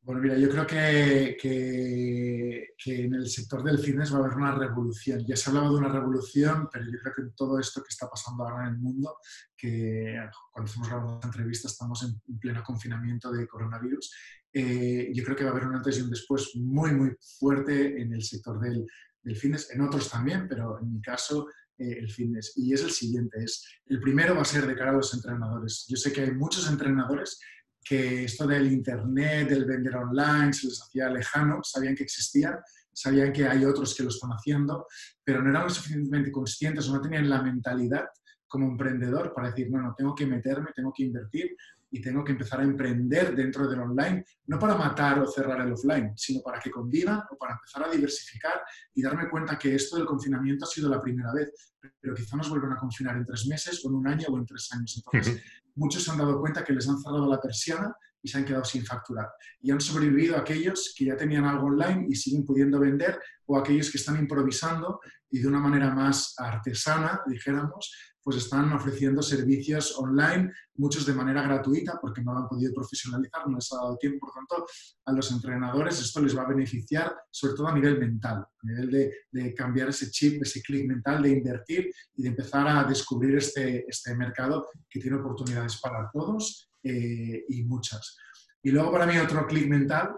Bueno, 0.07 0.21
mira, 0.21 0.38
yo 0.38 0.49
creo 0.49 0.64
que, 0.64 1.37
que, 1.40 3.05
en 3.05 3.14
el 3.14 3.29
sector 3.29 3.64
del 3.64 3.81
fitness 3.81 4.14
va 4.14 4.19
a 4.19 4.21
haber 4.21 4.37
una 4.37 4.55
revolución. 4.55 5.27
Ya 5.27 5.35
se 5.35 5.51
ha 5.51 5.53
hablado 5.53 5.73
de 5.73 5.81
una 5.81 5.92
revolución, 5.92 6.69
pero 6.73 6.85
yo 6.85 6.97
creo 7.03 7.12
que 7.12 7.23
en 7.23 7.35
todo 7.35 7.59
esto 7.59 7.83
que 7.83 7.88
está 7.88 8.09
pasando 8.09 8.45
ahora 8.45 8.69
en 8.69 8.75
el 8.75 8.79
mundo, 8.79 9.16
que 9.57 10.16
cuando 10.53 10.71
grabando 10.87 11.14
esta 11.14 11.27
entrevista 11.27 11.66
estamos 11.66 12.05
en, 12.05 12.38
pleno 12.38 12.62
confinamiento 12.62 13.33
de 13.33 13.49
coronavirus, 13.49 14.14
eh, 14.53 15.11
yo 15.12 15.25
creo 15.25 15.37
que 15.37 15.42
va 15.42 15.51
a 15.51 15.53
haber 15.55 15.66
un 15.66 15.75
antes 15.75 15.99
y 15.99 16.03
un 16.03 16.11
después 16.11 16.53
muy, 16.55 16.92
muy 16.92 17.16
fuerte 17.40 18.01
en 18.01 18.12
el 18.12 18.23
sector 18.23 18.61
del, 18.61 18.87
del 19.25 19.37
fitness, 19.37 19.73
en 19.73 19.81
otros 19.81 20.09
también, 20.09 20.47
pero 20.49 20.79
en 20.79 20.92
mi 20.92 21.03
caso 21.03 21.49
eh, 21.79 21.99
el 21.99 22.11
fitness. 22.11 22.53
Y 22.57 22.73
es 22.73 22.83
el 22.85 22.90
siguiente, 22.90 23.42
es 23.42 23.66
el 23.87 24.01
primero 24.01 24.37
va 24.37 24.42
a 24.42 24.45
ser 24.45 24.66
de 24.66 24.77
cara 24.77 24.90
a 24.90 24.95
los 24.95 25.12
entrenadores. 25.12 25.85
Yo 25.88 25.97
sé 25.97 26.12
que 26.12 26.23
hay 26.23 26.31
muchos 26.31 26.71
entrenadores 26.71 27.40
que 27.87 28.25
esto 28.25 28.46
del 28.49 28.72
Internet, 28.72 29.49
del 29.49 29.64
vender 29.64 29.94
online, 29.96 30.53
se 30.53 30.66
les 30.66 30.83
hacía 30.83 31.09
lejano, 31.09 31.62
sabían 31.62 31.94
que 31.94 32.03
existía, 32.03 32.59
sabían 32.92 33.33
que 33.33 33.46
hay 33.46 33.64
otros 33.64 33.94
que 33.94 34.03
lo 34.03 34.09
están 34.09 34.31
haciendo, 34.31 34.88
pero 35.22 35.40
no 35.40 35.51
eran 35.51 35.64
lo 35.64 35.70
suficientemente 35.70 36.33
conscientes 36.33 36.88
o 36.88 36.94
no 36.94 37.01
tenían 37.01 37.31
la 37.31 37.42
mentalidad 37.42 38.07
como 38.49 38.66
emprendedor 38.66 39.33
para 39.33 39.51
decir, 39.51 39.70
no, 39.70 39.81
no, 39.81 39.94
tengo 39.94 40.14
que 40.16 40.27
meterme, 40.27 40.70
tengo 40.75 40.92
que 40.92 41.05
invertir 41.05 41.57
y 41.88 42.01
tengo 42.01 42.25
que 42.25 42.33
empezar 42.33 42.61
a 42.61 42.64
emprender 42.64 43.37
dentro 43.37 43.68
del 43.68 43.79
online, 43.79 44.25
no 44.46 44.59
para 44.59 44.75
matar 44.75 45.20
o 45.20 45.27
cerrar 45.27 45.61
el 45.61 45.72
offline, 45.72 46.12
sino 46.16 46.42
para 46.42 46.59
que 46.59 46.70
convivan 46.70 47.22
o 47.31 47.37
para 47.37 47.55
empezar 47.55 47.85
a 47.85 47.90
diversificar 47.90 48.62
y 48.94 49.03
darme 49.03 49.29
cuenta 49.31 49.57
que 49.57 49.77
esto 49.77 49.96
del 49.96 50.07
confinamiento 50.07 50.64
ha 50.64 50.68
sido 50.68 50.88
la 50.88 51.01
primera 51.01 51.33
vez, 51.33 51.53
pero 52.01 52.14
quizá 52.14 52.37
nos 52.37 52.51
vuelvan 52.51 52.72
a 52.72 52.79
confinar 52.79 53.16
en 53.16 53.25
tres 53.25 53.46
meses 53.46 53.85
o 53.85 53.90
en 53.90 53.94
un 53.94 54.09
año 54.09 54.27
o 54.29 54.38
en 54.38 54.46
tres 54.46 54.72
años. 54.72 54.96
Entonces, 54.96 55.40
muchos 55.76 56.04
se 56.04 56.10
han 56.10 56.18
dado 56.18 56.40
cuenta 56.40 56.64
que 56.64 56.72
les 56.72 56.88
han 56.88 56.98
cerrado 56.98 57.28
la 57.28 57.40
persiana 57.40 57.94
y 58.22 58.28
se 58.28 58.38
han 58.38 58.44
quedado 58.44 58.64
sin 58.64 58.84
facturar. 58.84 59.28
Y 59.60 59.70
han 59.70 59.80
sobrevivido 59.80 60.36
aquellos 60.36 60.94
que 60.96 61.04
ya 61.04 61.16
tenían 61.16 61.44
algo 61.44 61.66
online 61.66 62.06
y 62.08 62.14
siguen 62.16 62.44
pudiendo 62.44 62.80
vender 62.80 63.20
o 63.46 63.56
aquellos 63.56 63.90
que 63.90 63.98
están 63.98 64.18
improvisando 64.18 65.00
y 65.30 65.40
de 65.40 65.48
una 65.48 65.60
manera 65.60 65.94
más 65.94 66.34
artesana, 66.38 67.20
dijéramos, 67.26 67.94
pues 68.26 68.38
están 68.38 68.72
ofreciendo 68.72 69.22
servicios 69.22 69.96
online, 69.96 70.52
muchos 70.74 71.06
de 71.06 71.14
manera 71.14 71.42
gratuita 71.42 71.96
porque 72.02 72.22
no 72.22 72.32
lo 72.32 72.40
han 72.40 72.48
podido 72.48 72.74
profesionalizar, 72.74 73.46
no 73.46 73.54
les 73.54 73.72
ha 73.72 73.76
dado 73.76 73.96
tiempo. 73.98 74.26
Por 74.26 74.34
tanto, 74.34 74.66
a 75.04 75.12
los 75.12 75.30
entrenadores 75.30 76.00
esto 76.00 76.20
les 76.20 76.36
va 76.36 76.42
a 76.42 76.48
beneficiar, 76.48 77.14
sobre 77.30 77.54
todo 77.54 77.68
a 77.68 77.74
nivel 77.74 78.00
mental, 78.00 78.38
a 78.38 78.66
nivel 78.66 79.14
de, 79.30 79.54
cambiar 79.54 79.90
ese 79.90 80.10
chip, 80.10 80.42
ese 80.42 80.60
clic 80.60 80.88
mental, 80.88 81.22
de 81.22 81.30
invertir 81.30 81.88
y 82.16 82.24
de 82.24 82.30
empezar 82.30 82.66
a 82.66 82.82
descubrir 82.82 83.36
este, 83.36 83.88
este 83.88 84.12
mercado 84.16 84.66
que 84.90 84.98
tiene 84.98 85.18
oportunidades 85.18 85.76
para 85.80 86.10
todos 86.12 86.68
eh, 86.82 87.44
y 87.48 87.62
muchas. 87.62 88.16
Y 88.60 88.72
luego 88.72 88.90
para 88.90 89.06
mí 89.06 89.16
otro 89.18 89.46
clic 89.46 89.68
mental 89.68 90.16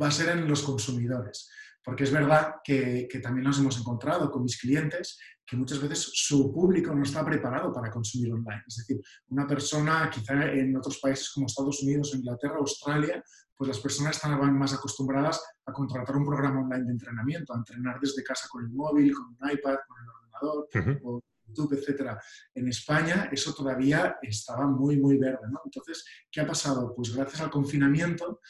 va 0.00 0.06
a 0.06 0.12
ser 0.12 0.38
en 0.38 0.46
los 0.46 0.62
consumidores. 0.62 1.50
Porque 1.82 2.04
es 2.04 2.12
verdad 2.12 2.56
que, 2.62 3.08
que, 3.10 3.20
también 3.20 3.46
nos 3.46 3.58
hemos 3.58 3.80
encontrado 3.80 4.30
con 4.30 4.42
mis 4.44 4.60
clientes 4.60 5.18
que 5.50 5.56
muchas 5.56 5.80
veces 5.80 6.12
su 6.14 6.52
público 6.52 6.94
no 6.94 7.02
está 7.02 7.24
preparado 7.24 7.72
para 7.72 7.90
consumir 7.90 8.32
online. 8.32 8.62
Es 8.68 8.76
decir, 8.76 9.00
una 9.30 9.48
persona, 9.48 10.08
quizá 10.08 10.44
en 10.44 10.76
otros 10.76 10.98
países 10.98 11.28
como 11.32 11.46
Estados 11.46 11.82
Unidos, 11.82 12.14
Inglaterra, 12.14 12.58
Australia, 12.58 13.20
pues 13.56 13.66
las 13.66 13.80
personas 13.80 14.14
están 14.14 14.38
más 14.56 14.72
acostumbradas 14.72 15.42
a 15.66 15.72
contratar 15.72 16.16
un 16.16 16.24
programa 16.24 16.60
online 16.60 16.84
de 16.84 16.92
entrenamiento, 16.92 17.52
a 17.52 17.56
entrenar 17.56 17.98
desde 18.00 18.22
casa 18.22 18.46
con 18.48 18.62
el 18.62 18.70
móvil, 18.70 19.12
con 19.12 19.26
un 19.26 19.50
iPad, 19.50 19.76
con 19.88 19.98
el 20.00 20.08
ordenador, 20.08 20.68
o 21.02 21.20
YouTube, 21.48 21.72
etc. 21.72 22.16
En 22.54 22.68
España 22.68 23.28
eso 23.32 23.52
todavía 23.52 24.18
estaba 24.22 24.68
muy, 24.68 25.00
muy 25.00 25.18
verde. 25.18 25.48
¿no? 25.50 25.62
Entonces, 25.64 26.04
¿qué 26.30 26.42
ha 26.42 26.46
pasado? 26.46 26.94
Pues 26.94 27.12
gracias 27.12 27.40
al 27.40 27.50
confinamiento, 27.50 28.40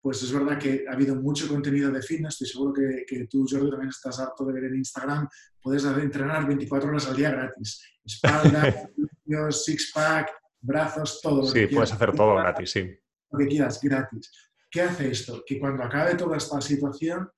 pues 0.00 0.22
es 0.22 0.32
verdad 0.32 0.58
que 0.58 0.84
ha 0.88 0.92
habido 0.92 1.16
mucho 1.16 1.48
contenido 1.48 1.90
de 1.90 2.02
fitness. 2.02 2.34
Estoy 2.34 2.46
seguro 2.46 2.72
que, 2.72 3.04
que 3.06 3.26
tú, 3.26 3.46
Jordi, 3.48 3.70
también 3.70 3.90
estás 3.90 4.20
harto 4.20 4.44
de 4.44 4.52
ver 4.52 4.64
en 4.64 4.76
Instagram. 4.76 5.28
Puedes 5.60 5.84
entrenar 5.84 6.46
24 6.46 6.88
horas 6.88 7.06
al 7.08 7.16
día 7.16 7.30
gratis. 7.30 7.82
Espalda, 8.04 8.90
six-pack, 9.50 10.30
brazos, 10.60 11.20
todo. 11.20 11.46
sí, 11.46 11.66
puedes 11.66 11.92
hacer 11.92 12.12
todo 12.12 12.36
gratis, 12.36 12.70
sí. 12.70 12.98
Lo 13.30 13.38
que 13.38 13.46
quieras, 13.46 13.80
gratis. 13.82 14.32
¿Qué 14.70 14.82
hace 14.82 15.10
esto? 15.10 15.42
Que 15.46 15.58
cuando 15.58 15.82
acabe 15.82 16.14
toda 16.14 16.36
esta 16.36 16.60
situación, 16.60 17.28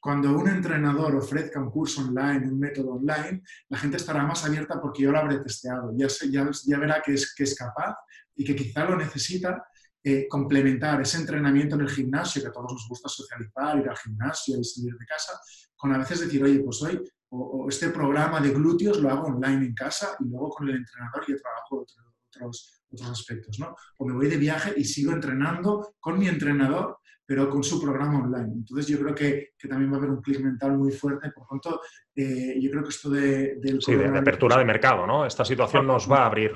cuando 0.00 0.32
un 0.32 0.48
entrenador 0.48 1.14
ofrezca 1.14 1.60
un 1.60 1.70
curso 1.70 2.00
online, 2.00 2.48
un 2.48 2.58
método 2.58 2.94
online, 2.94 3.42
la 3.68 3.78
gente 3.78 3.98
estará 3.98 4.24
más 4.24 4.44
abierta 4.44 4.80
porque 4.80 5.02
yo 5.02 5.12
lo 5.12 5.18
habré 5.18 5.38
testeado. 5.40 5.92
Ya, 5.96 6.08
ya, 6.30 6.50
ya 6.66 6.78
verá 6.78 7.02
que 7.04 7.14
es, 7.14 7.34
que 7.34 7.44
es 7.44 7.54
capaz 7.54 7.96
y 8.34 8.44
que 8.44 8.56
quizá 8.56 8.84
lo 8.84 8.96
necesita 8.96 9.62
eh, 10.02 10.26
complementar 10.28 11.00
ese 11.02 11.18
entrenamiento 11.18 11.74
en 11.74 11.82
el 11.82 11.90
gimnasio, 11.90 12.40
que 12.40 12.48
a 12.48 12.52
todos 12.52 12.72
nos 12.72 12.88
gusta 12.88 13.08
socializar, 13.08 13.78
ir 13.78 13.88
al 13.88 13.96
gimnasio 13.98 14.58
y 14.58 14.64
salir 14.64 14.94
de 14.94 15.06
casa, 15.06 15.38
con 15.76 15.92
a 15.94 15.98
veces 15.98 16.20
decir, 16.20 16.42
oye, 16.42 16.60
pues 16.60 16.82
hoy 16.82 17.02
o, 17.30 17.66
este 17.68 17.90
programa 17.90 18.40
de 18.40 18.50
glúteos 18.50 18.98
lo 18.98 19.10
hago 19.10 19.28
online 19.28 19.66
en 19.66 19.74
casa 19.74 20.16
y 20.20 20.24
luego 20.24 20.50
con 20.50 20.68
el 20.68 20.76
entrenador 20.76 21.22
y 21.28 21.36
trabajo 21.36 21.82
otros, 21.82 22.82
otros 22.90 23.10
aspectos, 23.10 23.58
¿no? 23.58 23.74
O 23.98 24.06
me 24.06 24.14
voy 24.14 24.28
de 24.28 24.36
viaje 24.36 24.72
y 24.76 24.84
sigo 24.84 25.12
entrenando 25.12 25.94
con 26.00 26.18
mi 26.18 26.28
entrenador, 26.28 26.98
pero 27.24 27.48
con 27.48 27.62
su 27.62 27.80
programa 27.80 28.24
online. 28.24 28.54
Entonces 28.54 28.86
yo 28.88 28.98
creo 28.98 29.14
que, 29.14 29.50
que 29.56 29.68
también 29.68 29.92
va 29.92 29.96
a 29.96 29.98
haber 29.98 30.10
un 30.10 30.20
clic 30.20 30.40
mental 30.40 30.76
muy 30.76 30.90
fuerte. 30.90 31.30
Por 31.30 31.46
tanto, 31.46 31.80
eh, 32.16 32.58
yo 32.60 32.70
creo 32.70 32.82
que 32.82 32.88
esto 32.88 33.10
de, 33.10 33.56
del... 33.56 33.80
Sí, 33.80 33.94
de, 33.94 34.06
apertura 34.06 34.58
de 34.58 34.64
mercado, 34.64 35.06
¿no? 35.06 35.24
Esta 35.24 35.44
situación 35.44 35.86
nos 35.86 36.10
va 36.10 36.22
a 36.22 36.26
abrir 36.26 36.52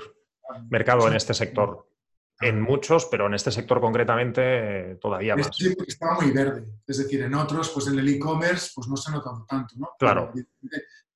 mercado 0.71 1.07
en 1.07 1.15
este 1.15 1.35
sector 1.35 1.87
en 2.41 2.61
muchos, 2.61 3.07
pero 3.07 3.27
en 3.27 3.35
este 3.35 3.51
sector 3.51 3.81
concretamente 3.81 4.97
todavía 5.01 5.37
más. 5.37 5.51
Sí, 5.57 5.75
porque 5.75 5.93
estaba 5.93 6.21
muy 6.21 6.31
verde. 6.33 6.65
Es 6.87 6.99
decir, 6.99 7.23
en 7.23 7.35
otros, 7.35 7.71
pues 7.71 7.87
en 7.87 7.99
el 7.99 8.09
e-commerce, 8.09 8.73
pues 8.75 8.89
no 8.89 8.97
se 8.97 9.11
ha 9.11 9.15
notado 9.15 9.45
tanto, 9.49 9.75
¿no? 9.77 9.91
Claro. 9.99 10.33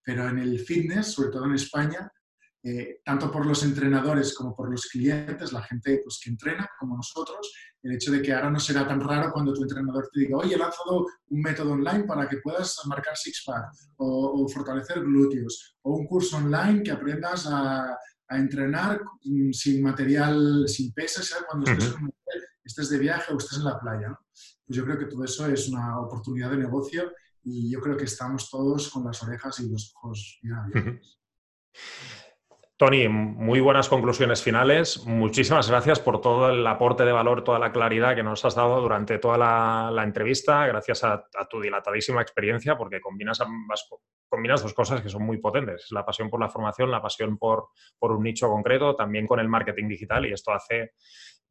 Pero, 0.02 0.28
en 0.28 0.38
el 0.38 0.60
fitness, 0.60 1.12
sobre 1.12 1.30
todo 1.30 1.44
en 1.44 1.54
España, 1.54 2.10
eh, 2.62 3.00
tanto 3.04 3.30
por 3.30 3.44
los 3.44 3.62
entrenadores 3.62 4.34
como 4.34 4.56
por 4.56 4.70
los 4.70 4.86
clientes, 4.86 5.52
la 5.52 5.62
gente 5.62 6.00
pues, 6.02 6.18
que 6.22 6.30
entrena, 6.30 6.68
como 6.78 6.96
nosotros, 6.96 7.52
el 7.82 7.94
hecho 7.94 8.10
de 8.10 8.22
que 8.22 8.32
ahora 8.32 8.50
no 8.50 8.58
será 8.58 8.86
tan 8.86 9.00
raro 9.00 9.30
cuando 9.32 9.52
tu 9.52 9.62
entrenador 9.62 10.08
te 10.12 10.20
diga, 10.20 10.38
oye, 10.38 10.54
he 10.54 10.58
lanzado 10.58 11.06
un 11.28 11.40
método 11.40 11.72
online 11.72 12.04
para 12.04 12.26
que 12.28 12.38
puedas 12.38 12.80
marcar 12.86 13.16
six-pack 13.16 13.70
o, 13.98 14.42
o 14.44 14.48
fortalecer 14.48 15.00
glúteos, 15.00 15.76
o 15.82 15.96
un 15.96 16.06
curso 16.06 16.38
online 16.38 16.82
que 16.82 16.90
aprendas 16.90 17.46
a, 17.46 17.96
a 18.28 18.36
entrenar 18.36 19.02
mm, 19.24 19.52
sin 19.52 19.82
material, 19.82 20.68
sin 20.68 20.92
pesas, 20.92 21.34
cuando 21.48 21.70
estés, 22.64 22.90
de 22.90 22.98
viaje 22.98 23.32
o 23.32 23.38
estés 23.38 23.58
en 23.58 23.64
la 23.64 23.78
playa. 23.78 24.18
Pues 24.66 24.76
yo 24.76 24.84
creo 24.84 24.98
que 24.98 25.06
todo 25.06 25.24
eso 25.24 25.46
es 25.46 25.68
una 25.68 26.00
oportunidad 26.00 26.50
de 26.50 26.58
negocio 26.58 27.12
y 27.42 27.70
yo 27.70 27.80
creo 27.80 27.96
que 27.96 28.04
estamos 28.04 28.50
todos 28.50 28.90
con 28.90 29.04
las 29.04 29.22
orejas 29.22 29.58
y 29.60 29.70
los 29.70 29.94
ojos 29.96 30.38
bien 30.42 30.54
abiertos. 30.54 31.20
Tony, 32.78 33.08
muy 33.08 33.58
buenas 33.58 33.88
conclusiones 33.88 34.40
finales. 34.40 35.04
Muchísimas 35.04 35.68
gracias 35.68 35.98
por 35.98 36.20
todo 36.20 36.48
el 36.50 36.64
aporte 36.64 37.04
de 37.04 37.10
valor, 37.10 37.42
toda 37.42 37.58
la 37.58 37.72
claridad 37.72 38.14
que 38.14 38.22
nos 38.22 38.44
has 38.44 38.54
dado 38.54 38.80
durante 38.80 39.18
toda 39.18 39.36
la, 39.36 40.04
entrevista, 40.04 40.64
gracias 40.64 41.02
a, 41.02 41.28
tu 41.50 41.60
dilatadísima 41.60 42.22
experiencia, 42.22 42.78
porque 42.78 43.00
combinas, 43.00 43.40
ambas, 43.40 43.88
combinas 44.28 44.62
dos 44.62 44.74
cosas 44.74 45.02
que 45.02 45.08
son 45.08 45.24
muy 45.24 45.38
potentes, 45.38 45.88
la 45.90 46.06
pasión 46.06 46.30
por 46.30 46.38
la 46.38 46.48
formación, 46.48 46.88
la 46.88 47.02
pasión 47.02 47.36
por, 47.36 47.70
un 47.98 48.22
nicho 48.22 48.46
concreto, 48.48 48.94
también 48.94 49.26
con 49.26 49.40
el 49.40 49.48
marketing 49.48 49.88
digital, 49.88 50.26
y 50.26 50.32
esto 50.32 50.52
hace 50.52 50.92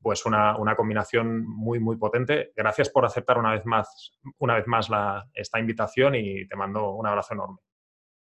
pues 0.01 0.25
una, 0.25 0.55
combinación 0.77 1.45
muy, 1.45 1.81
muy 1.81 1.97
potente. 1.97 2.53
Gracias 2.55 2.89
por 2.89 3.03
aceptar 3.03 3.37
una 3.37 3.51
vez 3.51 3.65
más, 3.65 4.17
una 4.37 4.55
vez 4.55 4.65
más 4.65 4.87
esta 5.33 5.59
invitación 5.59 6.15
y 6.15 6.47
te 6.47 6.55
mando 6.55 6.91
un 6.91 7.05
abrazo 7.05 7.33
enorme. 7.33 7.66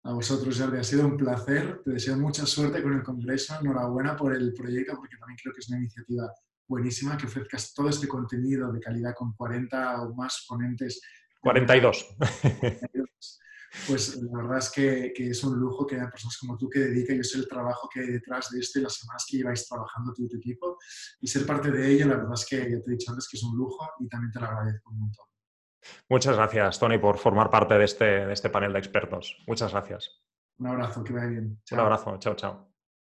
A 0.03 0.13
vosotros, 0.13 0.59
Jordi, 0.59 0.77
ha 0.77 0.83
sido 0.83 1.05
un 1.05 1.17
placer. 1.17 1.81
Te 1.83 1.91
deseo 1.91 2.17
mucha 2.17 2.45
suerte 2.45 2.81
con 2.81 2.93
el 2.93 3.03
Congreso. 3.03 3.59
Enhorabuena 3.59 4.15
por 4.15 4.33
el 4.35 4.53
proyecto, 4.53 4.95
porque 4.95 5.17
también 5.17 5.37
creo 5.41 5.53
que 5.53 5.59
es 5.59 5.69
una 5.69 5.79
iniciativa 5.79 6.31
buenísima 6.67 7.17
que 7.17 7.25
ofrezcas 7.25 7.73
todo 7.73 7.89
este 7.89 8.07
contenido 8.07 8.71
de 8.71 8.79
calidad 8.79 9.13
con 9.15 9.33
40 9.33 10.01
o 10.03 10.15
más 10.15 10.45
ponentes. 10.47 11.01
42. 11.41 12.15
Pues 13.87 14.15
la 14.17 14.41
verdad 14.41 14.57
es 14.57 14.71
que, 14.71 15.13
es 15.15 15.43
un 15.43 15.59
lujo 15.59 15.85
que 15.85 15.95
haya 15.95 16.09
personas 16.09 16.37
como 16.37 16.57
tú 16.57 16.67
que 16.69 16.79
dedican, 16.79 17.17
yo 17.17 17.23
sé 17.23 17.37
el 17.37 17.47
trabajo 17.47 17.87
que 17.93 17.99
hay 17.99 18.07
detrás 18.07 18.49
de 18.49 18.59
esto 18.59 18.79
y 18.79 18.81
las 18.81 18.95
semanas 18.95 19.25
que 19.29 19.37
lleváis 19.37 19.67
trabajando 19.67 20.11
tú 20.13 20.23
y 20.23 20.27
tu 20.27 20.37
equipo. 20.37 20.77
Y 21.21 21.27
ser 21.27 21.45
parte 21.45 21.71
de 21.71 21.91
ello, 21.91 22.07
la 22.07 22.15
verdad 22.17 22.33
es 22.33 22.45
que 22.45 22.57
ya 22.57 22.81
te 22.81 22.89
he 22.89 22.91
dicho 22.93 23.11
antes 23.11 23.27
que 23.29 23.37
es 23.37 23.43
un 23.43 23.55
lujo 23.55 23.87
y 23.99 24.07
también 24.07 24.31
te 24.31 24.39
lo 24.39 24.47
agradezco 24.47 24.89
un 24.89 24.99
montón. 24.99 25.25
Muchas 26.09 26.35
gracias, 26.35 26.79
Tony, 26.79 26.97
por 26.97 27.17
formar 27.17 27.49
parte 27.49 27.77
de 27.77 27.85
este, 27.85 28.25
de 28.25 28.33
este 28.33 28.49
panel 28.49 28.73
de 28.73 28.79
expertos. 28.79 29.37
Muchas 29.47 29.71
gracias. 29.71 30.21
Un 30.57 30.67
abrazo, 30.67 31.03
que 31.03 31.13
vaya 31.13 31.27
bien. 31.27 31.61
Un 31.71 31.79
abrazo, 31.79 32.17
chao, 32.19 32.35
chao. 32.35 32.68